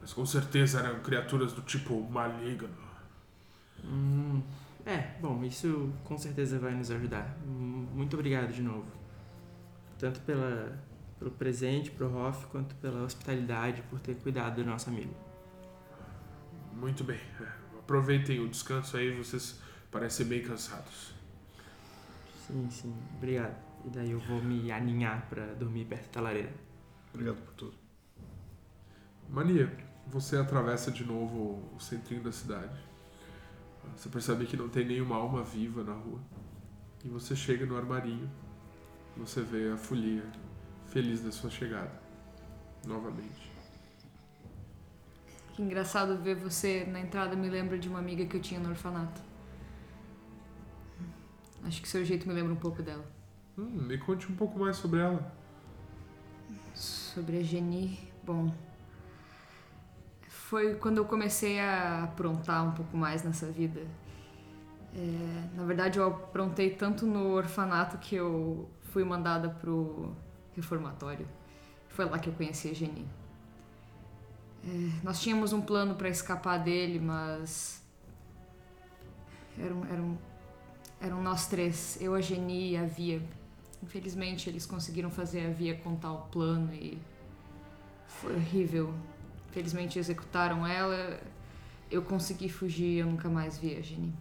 [0.01, 2.69] Mas com certeza eram criaturas do tipo maligno.
[3.83, 4.41] Hum,
[4.85, 7.37] é, bom, isso com certeza vai nos ajudar.
[7.45, 8.85] Hum, Muito obrigado de novo.
[9.97, 10.79] Tanto pela,
[11.19, 15.13] pelo presente pro Hoff, quanto pela hospitalidade, por ter cuidado do nosso amigo.
[16.73, 17.19] Muito bem.
[17.39, 19.59] É, Aproveitem o descanso aí, vocês
[19.91, 21.13] parecem bem cansados.
[22.47, 23.55] Sim, sim, obrigado.
[23.85, 26.53] E daí eu vou me aninhar pra dormir perto da lareira.
[27.13, 27.73] Obrigado por tudo.
[29.29, 29.75] Mania,
[30.07, 32.79] você atravessa de novo o centrinho da cidade.
[33.95, 36.19] Você percebe que não tem nenhuma alma viva na rua.
[37.03, 38.29] E você chega no armarinho.
[39.17, 40.23] Você vê a folia
[40.87, 41.91] feliz da sua chegada.
[42.85, 43.51] Novamente.
[45.53, 48.69] Que engraçado ver você na entrada me lembra de uma amiga que eu tinha no
[48.69, 49.21] orfanato.
[51.63, 53.05] Acho que seu jeito me lembra um pouco dela.
[53.57, 55.31] Hum, me conte um pouco mais sobre ela.
[56.73, 58.51] Sobre a Geni, bom.
[60.51, 63.87] Foi quando eu comecei a aprontar um pouco mais nessa vida.
[64.93, 70.13] É, na verdade, eu aprontei tanto no orfanato que eu fui mandada pro
[70.53, 71.25] reformatório.
[71.87, 73.07] Foi lá que eu conheci a Geni.
[74.65, 77.81] É, nós tínhamos um plano para escapar dele, mas.
[79.57, 80.17] Eram, eram,
[80.99, 83.21] eram nós três, eu, a Geni e a Via.
[83.81, 87.01] Infelizmente, eles conseguiram fazer a Via contar o plano e
[88.05, 88.93] foi horrível.
[89.51, 91.19] Infelizmente, executaram ela.
[91.89, 94.13] Eu consegui fugir, eu nunca mais vi a Geni.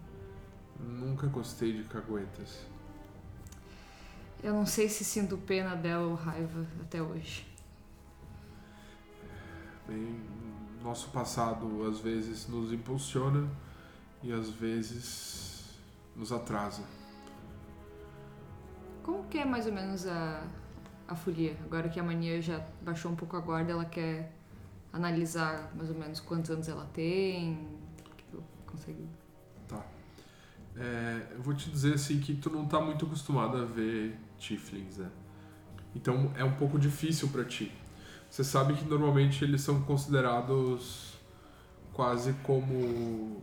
[0.81, 2.67] Nunca gostei de caguetas.
[4.43, 7.47] Eu não sei se sinto pena dela ou raiva até hoje.
[9.87, 10.21] Bem,
[10.83, 13.49] nosso passado às vezes nos impulsiona
[14.25, 15.79] e às vezes
[16.17, 16.83] nos atrasa.
[19.05, 20.43] Como que é mais ou menos a,
[21.07, 21.57] a folia?
[21.65, 24.40] Agora que a mania já baixou um pouco a guarda, ela quer
[24.93, 27.69] analisar mais ou menos quantos anos ela tem.
[28.17, 29.07] que eu consigo.
[30.77, 34.97] É, eu vou te dizer assim que tu não tá muito acostumado a ver Tiflins,
[34.97, 35.11] né?
[35.95, 37.73] Então é um pouco difícil pra ti.
[38.31, 41.15] Você sabe que normalmente eles são considerados
[41.93, 43.43] quase como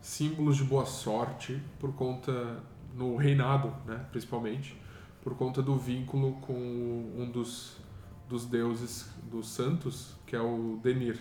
[0.00, 2.62] símbolos de boa sorte por conta
[2.94, 4.80] no reinado, né, principalmente,
[5.20, 7.76] por conta do vínculo com um dos
[8.28, 11.16] dos deuses dos santos, que é o Denir.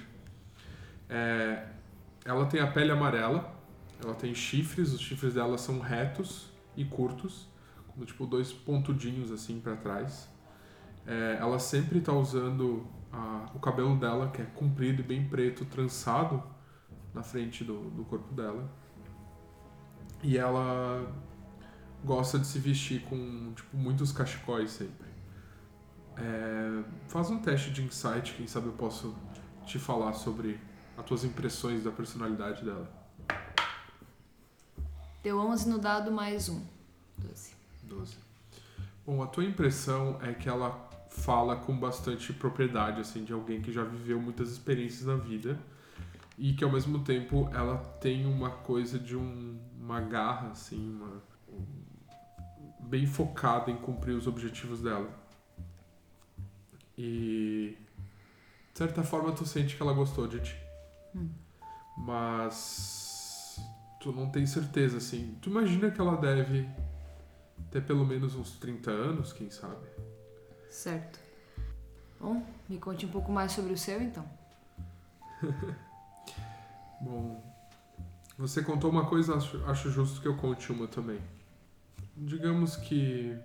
[1.08, 1.68] É,
[2.26, 3.54] ela tem a pele amarela,
[4.04, 7.48] ela tem chifres, os chifres dela são retos e curtos,
[7.90, 10.28] como tipo dois pontudinhos assim para trás.
[11.06, 15.64] É, ela sempre está usando a, o cabelo dela, que é comprido e bem preto,
[15.64, 16.42] trançado
[17.14, 18.68] na frente do, do corpo dela.
[20.24, 21.06] E ela
[22.04, 25.03] gosta de se vestir com tipo, muitos cachecóis sempre.
[26.18, 29.16] É, faz um teste de insight, quem sabe eu posso
[29.66, 30.60] te falar sobre
[30.98, 32.92] as tuas impressões da personalidade dela.
[35.24, 36.62] Deu 11 no dado mais um.
[37.18, 37.54] 12.
[37.84, 38.18] 12.
[39.06, 43.72] Bom, a tua impressão é que ela fala com bastante propriedade, assim, de alguém que
[43.72, 45.60] já viveu muitas experiências na vida
[46.38, 51.22] e que ao mesmo tempo ela tem uma coisa de um, uma garra, assim, uma,
[51.48, 55.10] um, bem focada em cumprir os objetivos dela.
[56.98, 57.78] E
[58.72, 60.56] de certa forma tu sente que ela gostou de ti.
[61.16, 61.30] Hum.
[61.98, 63.60] Mas
[64.00, 65.38] tu não tem certeza, assim.
[65.42, 66.68] Tu imagina que ela deve
[67.72, 69.88] ter pelo menos uns 30 anos, quem sabe?
[70.70, 71.20] Certo.
[72.20, 74.26] Bom, me conte um pouco mais sobre o seu então.
[77.02, 77.44] Bom,
[78.38, 81.20] você contou uma coisa, acho, acho justo que eu conte uma também.
[82.16, 83.38] Digamos que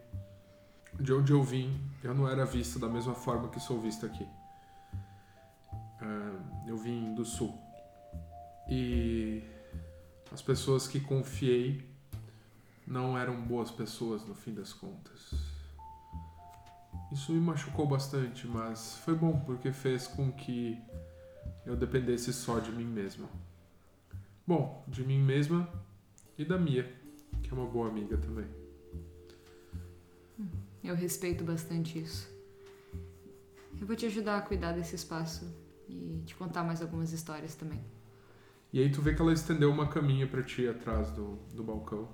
[0.95, 4.27] de onde eu vim, eu não era vista da mesma forma que sou vista aqui.
[6.01, 7.59] Ah, eu vim do sul.
[8.69, 9.43] E
[10.33, 11.89] as pessoas que confiei
[12.87, 15.33] não eram boas pessoas no fim das contas.
[17.13, 20.79] Isso me machucou bastante, mas foi bom porque fez com que
[21.65, 23.29] eu dependesse só de mim mesma.
[24.47, 25.69] Bom, de mim mesma
[26.37, 26.91] e da Mia,
[27.43, 28.58] que é uma boa amiga também.
[30.89, 32.29] Eu respeito bastante isso.
[33.81, 35.47] Eu vou te ajudar a cuidar desse espaço
[35.89, 37.81] e te contar mais algumas histórias também.
[38.73, 42.09] E aí tu vê que ela estendeu uma caminha pra ti atrás do, do balcão.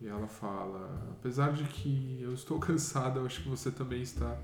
[0.00, 4.38] E ela fala, apesar de que eu estou cansada, eu acho que você também está.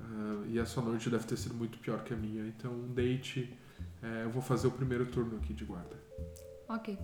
[0.00, 2.46] ah, e a sua noite deve ter sido muito pior que a minha.
[2.46, 3.52] Então deite.
[4.02, 5.96] eh, eu vou fazer o primeiro turno aqui de guarda.
[6.68, 6.96] Ok.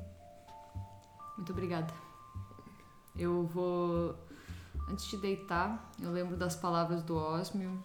[1.36, 1.92] Muito obrigada.
[3.16, 4.16] Eu vou.
[4.91, 7.80] Antes de deitar, eu lembro das palavras do Osmio.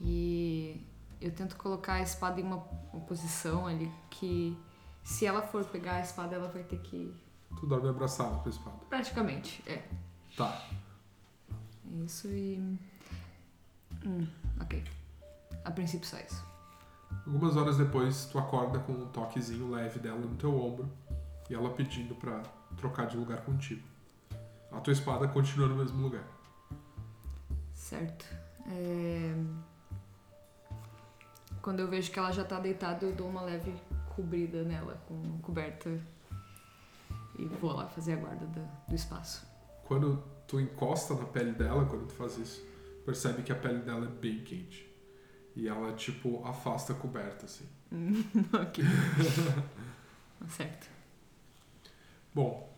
[0.00, 0.80] E
[1.20, 2.60] eu tento colocar a espada em uma,
[3.08, 4.56] posição ali que,
[5.02, 7.12] se ela for pegar a espada, ela vai ter que.
[7.58, 8.76] Tu dorme abraçado com a espada.
[8.88, 9.82] Praticamente, é.
[10.36, 10.62] Tá.
[12.04, 12.78] Isso e.
[14.04, 14.26] Hum,
[14.60, 14.84] ok.
[15.64, 16.44] A princípio só isso.
[17.26, 20.88] Algumas horas depois, tu acorda com um toquezinho leve dela no teu ombro
[21.50, 22.42] e ela pedindo pra
[22.76, 23.95] trocar de lugar contigo.
[24.76, 26.24] A tua espada continua no mesmo lugar.
[27.72, 28.26] Certo.
[28.68, 29.34] É,
[31.62, 33.74] Quando eu vejo que ela já tá deitada, eu dou uma leve
[34.14, 35.90] cobrida nela, com coberta.
[37.38, 39.46] E vou lá fazer a guarda da- do espaço.
[39.84, 42.64] Quando tu encosta na pele dela, quando tu faz isso,
[43.04, 44.86] percebe que a pele dela é bem quente.
[45.56, 47.66] E ela, tipo, afasta a coberta, assim.
[48.52, 48.84] ok.
[50.48, 50.86] certo.
[52.34, 52.75] Bom,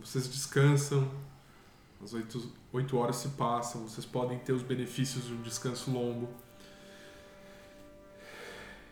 [0.00, 1.08] vocês descansam,
[2.02, 6.28] as oito, oito horas se passam, vocês podem ter os benefícios de um descanso longo.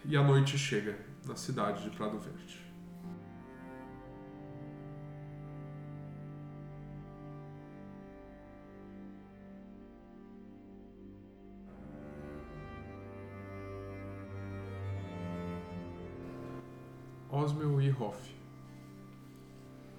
[0.04, 2.66] E a noite chega na cidade de Prado Verde.
[17.30, 18.34] Osmel e Hoff.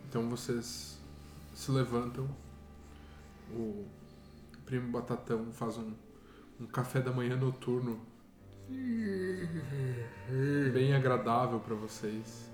[0.07, 0.98] Então vocês
[1.53, 2.27] se levantam,
[3.51, 3.85] o
[4.65, 5.93] primo Batatão faz um,
[6.59, 7.99] um café da manhã noturno
[10.71, 12.49] bem agradável para vocês.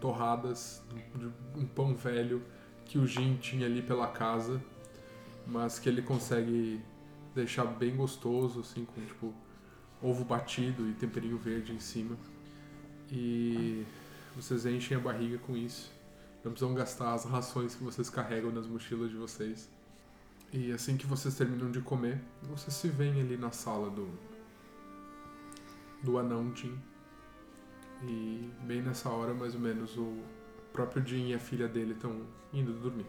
[0.00, 0.82] Torradas
[1.14, 2.42] de um pão velho
[2.84, 4.60] que o Jim tinha ali pela casa,
[5.46, 6.80] mas que ele consegue
[7.34, 9.32] deixar bem gostoso, assim, com tipo
[10.02, 12.16] ovo batido e temperinho verde em cima.
[13.10, 13.84] E
[14.34, 15.95] vocês enchem a barriga com isso.
[16.46, 19.68] Não precisam gastar as rações que vocês carregam nas mochilas de vocês.
[20.52, 24.08] E assim que vocês terminam de comer, vocês se veem ali na sala do
[26.04, 26.78] do anão Jim.
[28.04, 30.22] E bem nessa hora, mais ou menos, o
[30.72, 33.06] próprio Jim e a filha dele estão indo dormir.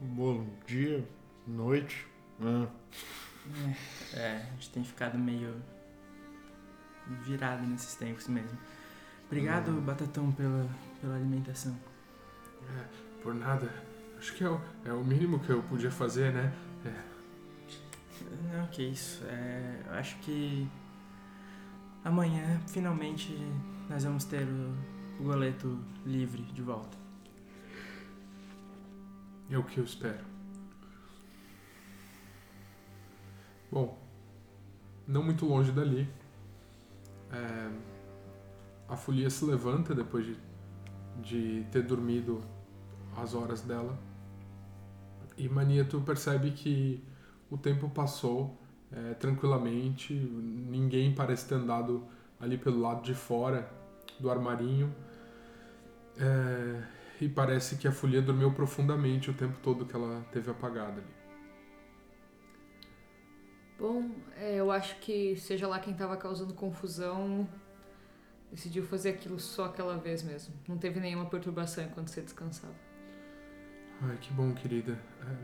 [0.00, 1.08] Bom dia,
[1.46, 2.08] noite.
[2.40, 2.66] Ah,
[4.14, 5.62] É, a gente tem ficado meio
[7.22, 8.58] virado nesses tempos mesmo.
[9.26, 9.80] Obrigado, Hum.
[9.80, 10.68] Batatão, pela,
[11.00, 11.76] pela alimentação.
[12.62, 12.84] É,
[13.22, 13.68] por nada.
[14.18, 16.52] Acho que é o, é o mínimo que eu podia fazer, né?
[18.52, 19.24] Não, que isso.
[19.26, 20.68] É, eu acho que
[22.04, 23.36] amanhã, finalmente,
[23.88, 24.74] nós vamos ter o,
[25.20, 26.96] o goleto livre de volta.
[29.50, 30.24] É o que eu espero.
[33.70, 33.98] Bom,
[35.06, 36.08] não muito longe dali,
[37.34, 37.70] é,
[38.88, 40.36] a folia se levanta depois de,
[41.22, 42.42] de ter dormido
[43.16, 43.98] as horas dela.
[45.36, 47.02] E Mania, tu percebe que
[47.50, 48.60] o tempo passou
[48.92, 52.04] é, tranquilamente, ninguém parece ter andado
[52.40, 53.68] ali pelo lado de fora
[54.20, 54.94] do armarinho.
[56.16, 56.82] É,
[57.20, 61.13] e parece que a folia dormiu profundamente o tempo todo que ela teve apagada ali.
[63.86, 67.46] Bom, é, eu acho que seja lá quem estava causando confusão
[68.50, 70.54] decidiu fazer aquilo só aquela vez mesmo.
[70.66, 72.72] Não teve nenhuma perturbação enquanto você descansava.
[74.00, 74.98] Ai, que bom, querida.
[75.20, 75.36] É...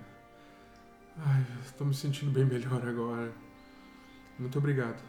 [1.19, 3.31] Ai, estou me sentindo bem melhor agora.
[4.39, 5.03] Muito obrigado.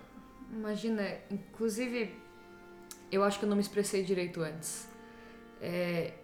[0.52, 2.14] Imagina, inclusive,
[3.10, 4.90] eu acho que eu não me expressei direito antes.
[5.62, 6.16] É,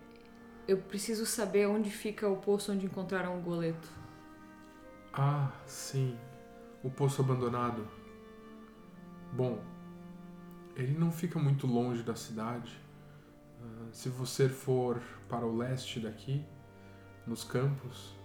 [0.67, 3.87] eu preciso saber onde fica o poço onde encontraram o goleto.
[5.13, 6.17] Ah, sim.
[6.87, 7.85] O poço abandonado.
[9.33, 9.61] Bom,
[10.73, 12.79] ele não fica muito longe da cidade.
[13.59, 16.45] Uh, se você for para o leste daqui,
[17.25, 18.15] nos campos,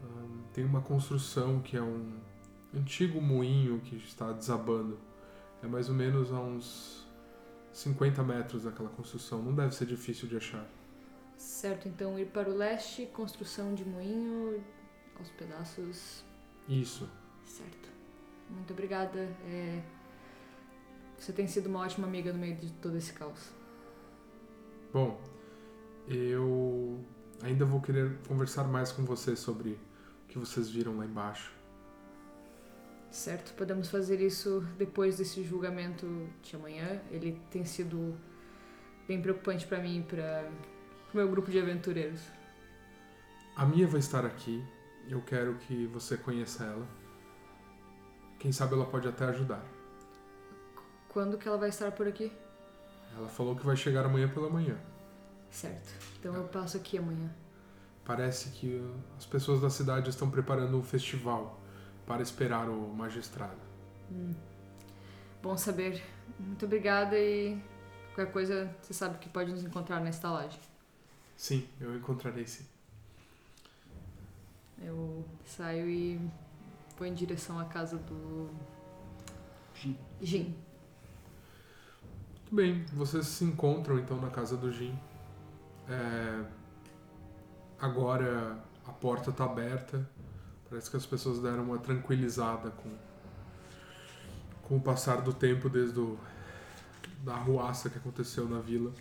[0.00, 2.20] uh, tem uma construção que é um
[2.72, 4.96] antigo moinho que está desabando.
[5.60, 7.04] É mais ou menos a uns
[7.72, 9.42] 50 metros daquela construção.
[9.42, 10.64] Não deve ser difícil de achar.
[11.36, 14.62] Certo, então ir para o leste, construção de moinho
[15.18, 16.24] aos pedaços.
[16.68, 17.10] Isso.
[17.48, 17.88] Certo.
[18.50, 19.18] Muito obrigada.
[19.46, 19.82] É...
[21.18, 23.50] Você tem sido uma ótima amiga no meio de todo esse caos.
[24.92, 25.20] Bom,
[26.06, 27.04] eu
[27.42, 31.52] ainda vou querer conversar mais com você sobre o que vocês viram lá embaixo.
[33.10, 36.06] Certo, podemos fazer isso depois desse julgamento
[36.42, 37.00] de amanhã.
[37.10, 38.16] Ele tem sido
[39.08, 40.50] bem preocupante para mim e para
[41.12, 42.20] o meu grupo de aventureiros.
[43.56, 44.62] A Mia vai estar aqui.
[45.08, 46.86] Eu quero que você conheça ela.
[48.38, 49.64] Quem sabe ela pode até ajudar.
[51.08, 52.32] Quando que ela vai estar por aqui?
[53.16, 54.78] Ela falou que vai chegar amanhã pela manhã.
[55.50, 55.92] Certo.
[56.18, 57.30] Então eu passo aqui amanhã.
[58.04, 58.80] Parece que
[59.16, 61.60] as pessoas da cidade estão preparando um festival
[62.06, 63.60] para esperar o magistrado.
[64.10, 64.34] Hum.
[65.42, 66.02] Bom saber.
[66.38, 67.60] Muito obrigada e
[68.14, 70.60] qualquer coisa você sabe que pode nos encontrar na estalagem.
[71.36, 72.66] Sim, eu encontrarei sim.
[74.80, 76.20] Eu saio e
[76.98, 78.50] vou em direção à casa do.
[79.74, 79.96] Jim.
[80.20, 80.56] Jim.
[82.32, 84.98] Muito bem, vocês se encontram então na casa do Jim.
[85.88, 86.44] É...
[87.78, 90.08] Agora a porta está aberta.
[90.68, 92.90] Parece que as pessoas deram uma tranquilizada com,
[94.62, 96.18] com o passar do tempo desde o...
[97.22, 98.92] da arruaça que aconteceu na vila.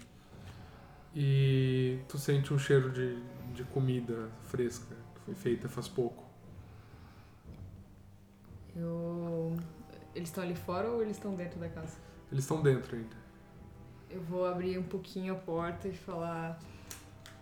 [1.15, 3.19] E tu sente um cheiro de,
[3.53, 6.26] de comida fresca que foi feita faz pouco.
[8.77, 9.57] Eu.
[10.13, 11.97] Eles estão ali fora ou eles estão dentro da casa?
[12.31, 13.15] Eles estão dentro ainda.
[14.09, 16.59] Eu vou abrir um pouquinho a porta e falar.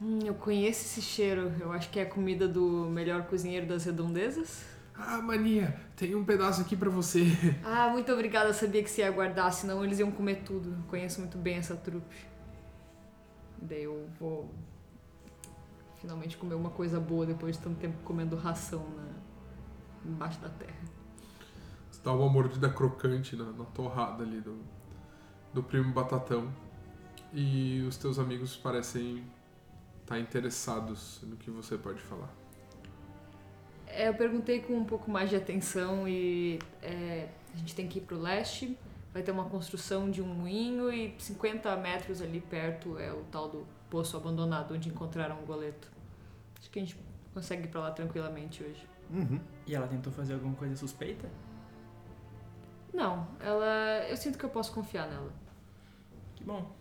[0.02, 1.52] Hum, eu conheço esse cheiro.
[1.60, 4.66] Eu acho que é a comida do melhor cozinheiro das redondezas.
[4.98, 7.26] Ah, mania, tem um pedaço aqui para você.
[7.64, 8.50] Ah, muito obrigada.
[8.50, 10.70] Eu sabia que você ia guardar, senão eles iam comer tudo.
[10.70, 12.16] Eu conheço muito bem essa trupe.
[13.62, 14.50] Daí eu vou
[16.00, 20.10] finalmente comer uma coisa boa depois de tanto tempo comendo ração na...
[20.10, 20.95] embaixo da terra.
[22.06, 24.60] Dá uma mordida crocante na, na torrada ali do,
[25.52, 26.54] do primo Batatão.
[27.34, 29.24] E os teus amigos parecem
[30.02, 32.30] estar interessados no que você pode falar.
[33.88, 37.98] É, eu perguntei com um pouco mais de atenção e é, a gente tem que
[37.98, 38.78] ir pro leste.
[39.12, 43.50] Vai ter uma construção de um moinho e 50 metros ali perto é o tal
[43.50, 45.90] do poço abandonado onde encontraram o goleto.
[46.60, 47.00] Acho que a gente
[47.34, 48.88] consegue ir pra lá tranquilamente hoje.
[49.10, 49.40] Uhum.
[49.66, 51.28] E ela tentou fazer alguma coisa suspeita?
[52.96, 54.06] Não, ela.
[54.10, 55.32] Eu sinto que eu posso confiar nela.
[56.36, 56.72] Que bom.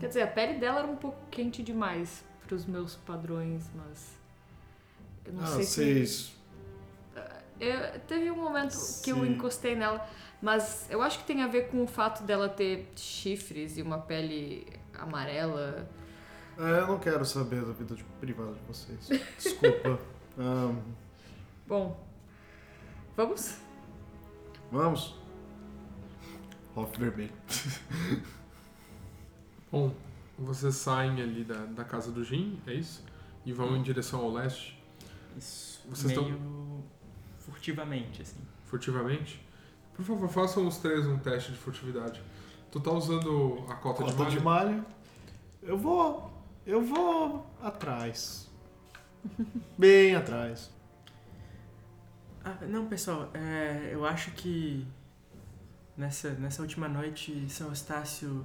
[0.00, 4.18] Quer dizer, a pele dela era um pouco quente demais pros meus padrões, mas.
[5.24, 5.70] Eu não Ah, sei se.
[5.70, 6.32] vocês.
[7.60, 8.72] Eu, teve um momento
[9.04, 9.32] que eu Sim.
[9.34, 10.04] encostei nela,
[10.40, 13.98] mas eu acho que tem a ver com o fato dela ter chifres e uma
[13.98, 14.66] pele
[14.98, 15.88] amarela.
[16.58, 19.08] É, eu não quero saber da vida de- privada de vocês.
[19.38, 20.00] Desculpa.
[20.36, 20.76] Ahn,
[21.68, 21.96] Bom,
[23.16, 23.58] vamos?
[24.72, 25.14] Vamos?
[26.74, 27.32] Off vermelho.
[29.70, 29.94] Bom,
[30.38, 33.04] vocês saem ali da, da casa do Jim, é isso?
[33.44, 34.80] e vão em direção ao leste,
[35.36, 35.80] Isso.
[35.88, 36.84] Vocês meio
[37.40, 38.38] furtivamente, assim.
[38.66, 39.44] furtivamente.
[39.94, 42.22] Por favor, façam os três um teste de furtividade.
[42.70, 44.70] Tu tá usando a cota, Cota de de malha?
[44.70, 44.86] malha.
[45.60, 46.32] Eu vou.
[46.64, 48.48] Eu vou atrás.
[49.76, 50.70] Bem atrás.
[52.44, 54.84] Ah, não, pessoal, é, eu acho que
[55.96, 58.44] nessa, nessa última noite São Eustácio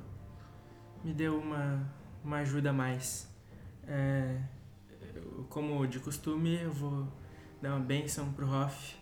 [1.04, 1.84] me deu uma,
[2.24, 3.28] uma ajuda a mais.
[3.88, 4.40] É,
[5.50, 7.08] como de costume, eu vou
[7.60, 8.96] dar uma benção pro Hoff.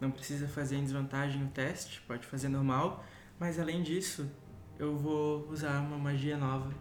[0.00, 3.04] Não precisa fazer em desvantagem o teste, pode fazer normal.
[3.40, 4.30] Mas além disso,
[4.78, 6.72] eu vou usar uma magia nova,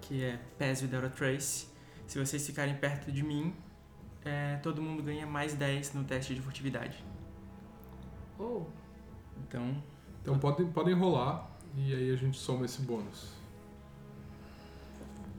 [0.00, 1.68] que é Pass Without a Trace.
[2.06, 3.54] Se vocês ficarem perto de mim,
[4.24, 7.04] é, todo mundo ganha mais 10 no teste de furtividade.
[8.38, 8.62] Oh,
[9.46, 9.82] Então,
[10.22, 13.32] Então podem, podem rolar e aí a gente soma esse bônus.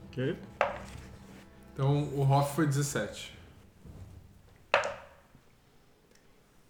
[0.08, 0.38] Ok.
[1.74, 3.36] Então o Hoff foi 17.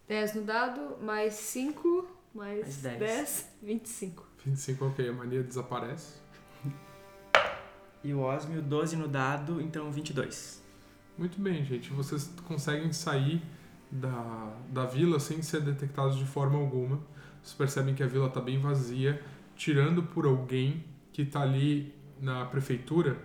[0.08, 2.98] 10 no dado, mais 5, mais, Mais 10.
[2.98, 4.26] 10, 25.
[4.44, 6.14] 25, ok, a mania desaparece.
[8.04, 10.62] e o Osmio, 12 no dado, então 22.
[11.18, 11.90] Muito bem, gente.
[11.92, 13.42] Vocês conseguem sair
[13.90, 17.00] da, da vila sem ser detectados de forma alguma.
[17.42, 19.22] Vocês percebem que a vila está bem vazia,
[19.54, 23.16] tirando por alguém que está ali na prefeitura,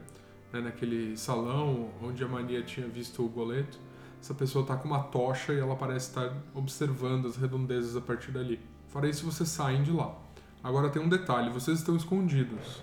[0.54, 3.78] né, naquele salão onde a Mania tinha visto o boleto.
[4.22, 8.32] Essa pessoa está com uma tocha e ela parece estar observando as redondezas a partir
[8.32, 8.60] dali.
[8.88, 10.16] Fora isso, vocês saem de lá.
[10.64, 12.82] Agora tem um detalhe: vocês estão escondidos.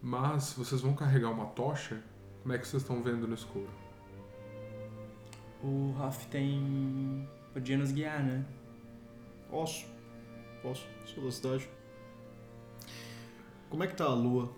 [0.00, 2.02] Mas vocês vão carregar uma tocha?
[2.42, 3.81] Como é que vocês estão vendo no escuro?
[5.62, 7.28] O Hoff tem.
[7.52, 8.44] podia nos guiar, né?
[9.48, 9.86] Posso.
[10.60, 10.86] Posso.
[11.06, 11.68] Sou da cidade.
[13.70, 14.52] Como é que tá a lua?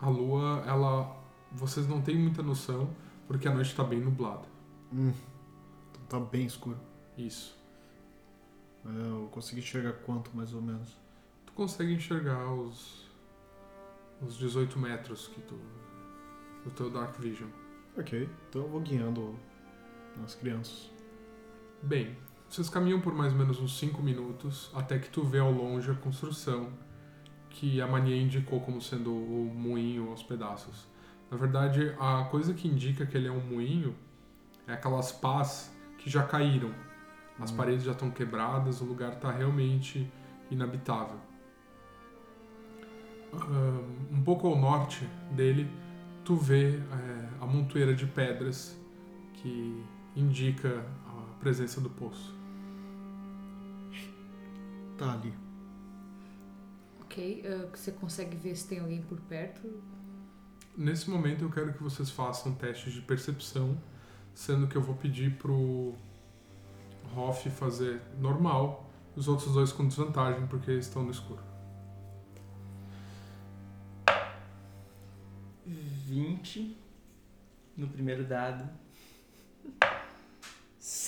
[0.00, 1.20] A lua, ela.
[1.50, 2.88] Vocês não têm muita noção,
[3.26, 4.46] porque a noite está bem nublada.
[4.92, 5.12] Hum.
[5.90, 6.78] Então tá bem escuro.
[7.18, 7.58] Isso.
[8.86, 10.96] É, eu consegui enxergar quanto, mais ou menos?
[11.44, 13.10] Tu consegue enxergar os.
[14.20, 15.58] os 18 metros que tu.
[16.64, 17.50] do teu Dark Vision.
[17.98, 18.28] Ok.
[18.48, 19.36] Então eu vou guiando
[20.24, 20.90] as crianças.
[21.82, 22.16] Bem,
[22.48, 25.90] vocês caminham por mais ou menos uns 5 minutos até que tu vê ao longe
[25.90, 26.70] a construção
[27.50, 30.86] que a mania indicou como sendo o moinho aos pedaços.
[31.30, 33.94] Na verdade, a coisa que indica que ele é um moinho
[34.66, 36.70] é aquelas pás que já caíram.
[37.40, 37.56] As Hum.
[37.56, 40.10] paredes já estão quebradas, o lugar está realmente
[40.50, 41.18] inabitável.
[44.10, 45.70] Um pouco ao norte dele,
[46.24, 48.78] tu vê é, a montoeira de pedras
[49.34, 49.82] que
[50.16, 52.34] indica a presença do poço.
[54.98, 55.34] Tá ali.
[57.00, 59.82] Ok, ah, você consegue ver se tem alguém por perto?
[60.76, 63.76] Nesse momento eu quero que vocês façam testes de percepção,
[64.34, 65.94] sendo que eu vou pedir pro
[67.14, 71.42] Hoff fazer normal, os outros dois com desvantagem porque estão no escuro.
[76.12, 76.76] 20
[77.76, 78.68] no primeiro dado.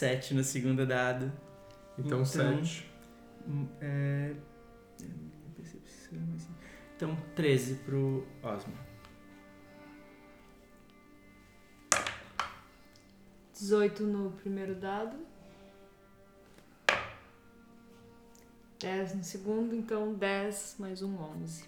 [0.04, 1.32] 7 no segundo dado.
[1.98, 2.86] Então, Então- sete.
[3.48, 4.34] Hum, É.
[5.62, 6.54] Assim.
[6.94, 8.74] Então, 13 pro Osmo.
[13.54, 15.16] 18 no primeiro dado.
[18.78, 21.64] 10 no segundo, então 10 mais um 11.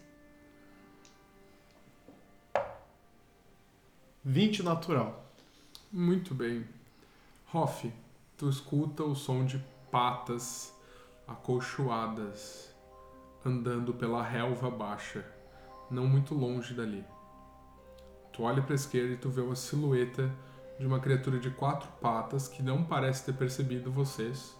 [4.22, 5.24] 20 natural.
[5.90, 6.66] Muito bem.
[7.54, 7.90] Hoff,
[8.36, 9.58] tu escuta o som de
[9.90, 10.74] patas
[11.26, 12.74] acolchoadas
[13.44, 15.24] andando pela relva baixa,
[15.90, 17.04] não muito longe dali.
[18.32, 20.30] Tu olha para a esquerda e tu vê uma silhueta
[20.78, 24.54] de uma criatura de quatro patas que não parece ter percebido vocês,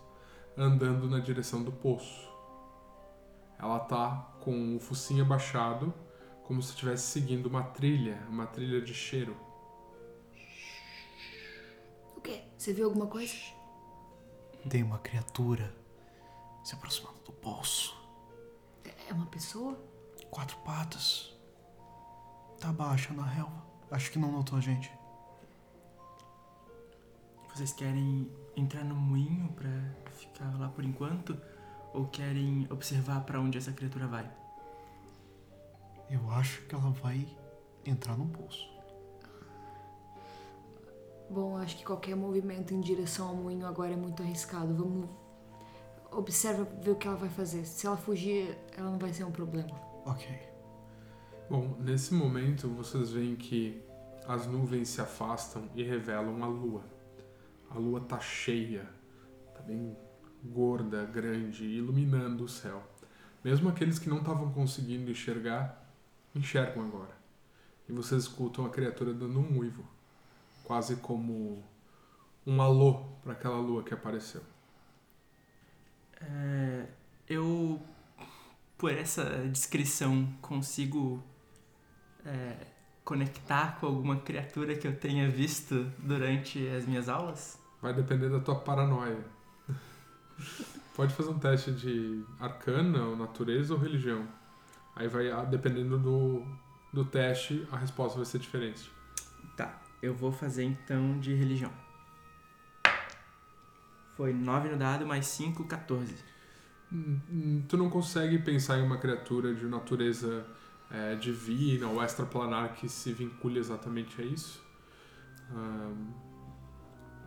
[0.57, 2.27] andando na direção do poço.
[3.59, 5.93] Ela tá com o focinho abaixado,
[6.45, 9.37] como se estivesse seguindo uma trilha, uma trilha de cheiro.
[12.16, 12.45] O quê?
[12.57, 13.35] Você viu alguma coisa?
[14.69, 15.73] Tem uma criatura
[16.64, 17.97] se aproximando do poço.
[19.09, 19.79] É uma pessoa?
[20.29, 21.33] Quatro patas.
[22.61, 23.64] Tá baixa na relva.
[23.91, 24.91] Acho que não notou a gente.
[27.55, 29.71] Vocês querem entrar no moinho pra
[30.11, 31.41] ficar lá por enquanto?
[31.95, 34.29] Ou querem observar pra onde essa criatura vai?
[36.11, 37.27] Eu acho que ela vai
[37.85, 38.76] entrar no poço.
[41.29, 44.74] Bom, acho que qualquer movimento em direção ao moinho agora é muito arriscado.
[44.74, 45.09] Vamos.
[46.12, 47.64] Observa, ver o que ela vai fazer.
[47.66, 49.70] Se ela fugir, ela não vai ser um problema.
[50.05, 50.27] Ok.
[51.51, 53.83] Bom, nesse momento vocês veem que
[54.27, 56.85] as nuvens se afastam e revelam a lua.
[57.70, 58.89] A lua tá cheia,
[59.55, 59.97] tá bem
[60.45, 62.83] gorda, grande, iluminando o céu.
[63.45, 65.89] Mesmo aqueles que não estavam conseguindo enxergar,
[66.35, 67.16] enxergam agora.
[67.89, 69.85] E vocês escutam a criatura dando um uivo,
[70.67, 71.62] quase como
[72.45, 74.43] um alô para aquela lua que apareceu.
[76.21, 76.87] É,
[77.29, 77.81] eu,
[78.77, 81.23] por essa descrição, consigo
[82.25, 82.67] é,
[83.05, 87.61] conectar com alguma criatura que eu tenha visto durante as minhas aulas?
[87.81, 89.25] Vai depender da tua paranoia.
[90.97, 94.27] Pode fazer um teste de arcana, ou natureza ou religião.
[94.97, 96.45] Aí vai, ah, dependendo do,
[96.93, 98.91] do teste, a resposta vai ser diferente.
[99.57, 101.72] Tá, eu vou fazer então de religião.
[104.16, 106.14] Foi 9 no dado, mais 5, 14.
[106.92, 110.46] Hum, hum, Tu não consegue pensar em uma criatura de natureza
[110.90, 114.64] é, divina ou extraplanar que se vincule exatamente a isso.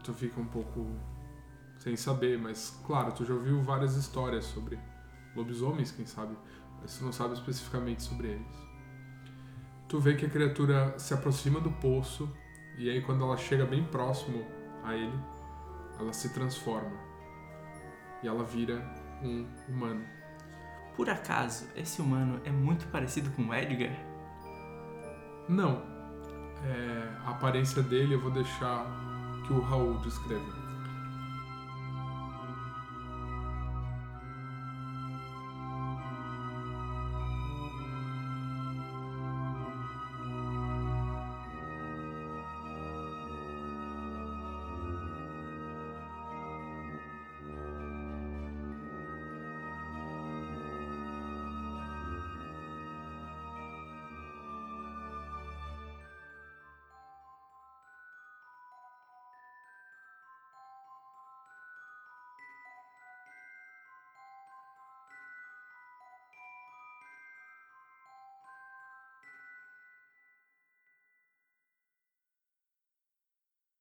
[0.03, 0.87] Tu fica um pouco
[1.77, 4.79] sem saber, mas claro, tu já ouviu várias histórias sobre
[5.35, 6.35] lobisomens, quem sabe,
[6.81, 8.69] mas tu não sabe especificamente sobre eles.
[9.87, 12.29] Tu vê que a criatura se aproxima do poço
[12.79, 14.47] e aí quando ela chega bem próximo
[14.83, 15.19] a ele,
[15.99, 16.97] ela se transforma
[18.23, 18.81] e ela vira
[19.21, 20.05] um humano.
[20.95, 23.95] Por acaso, esse humano é muito parecido com o Edgar?
[25.47, 25.83] Não.
[26.63, 28.85] É, a aparência dele eu vou deixar
[29.45, 30.58] que o Raul descreva.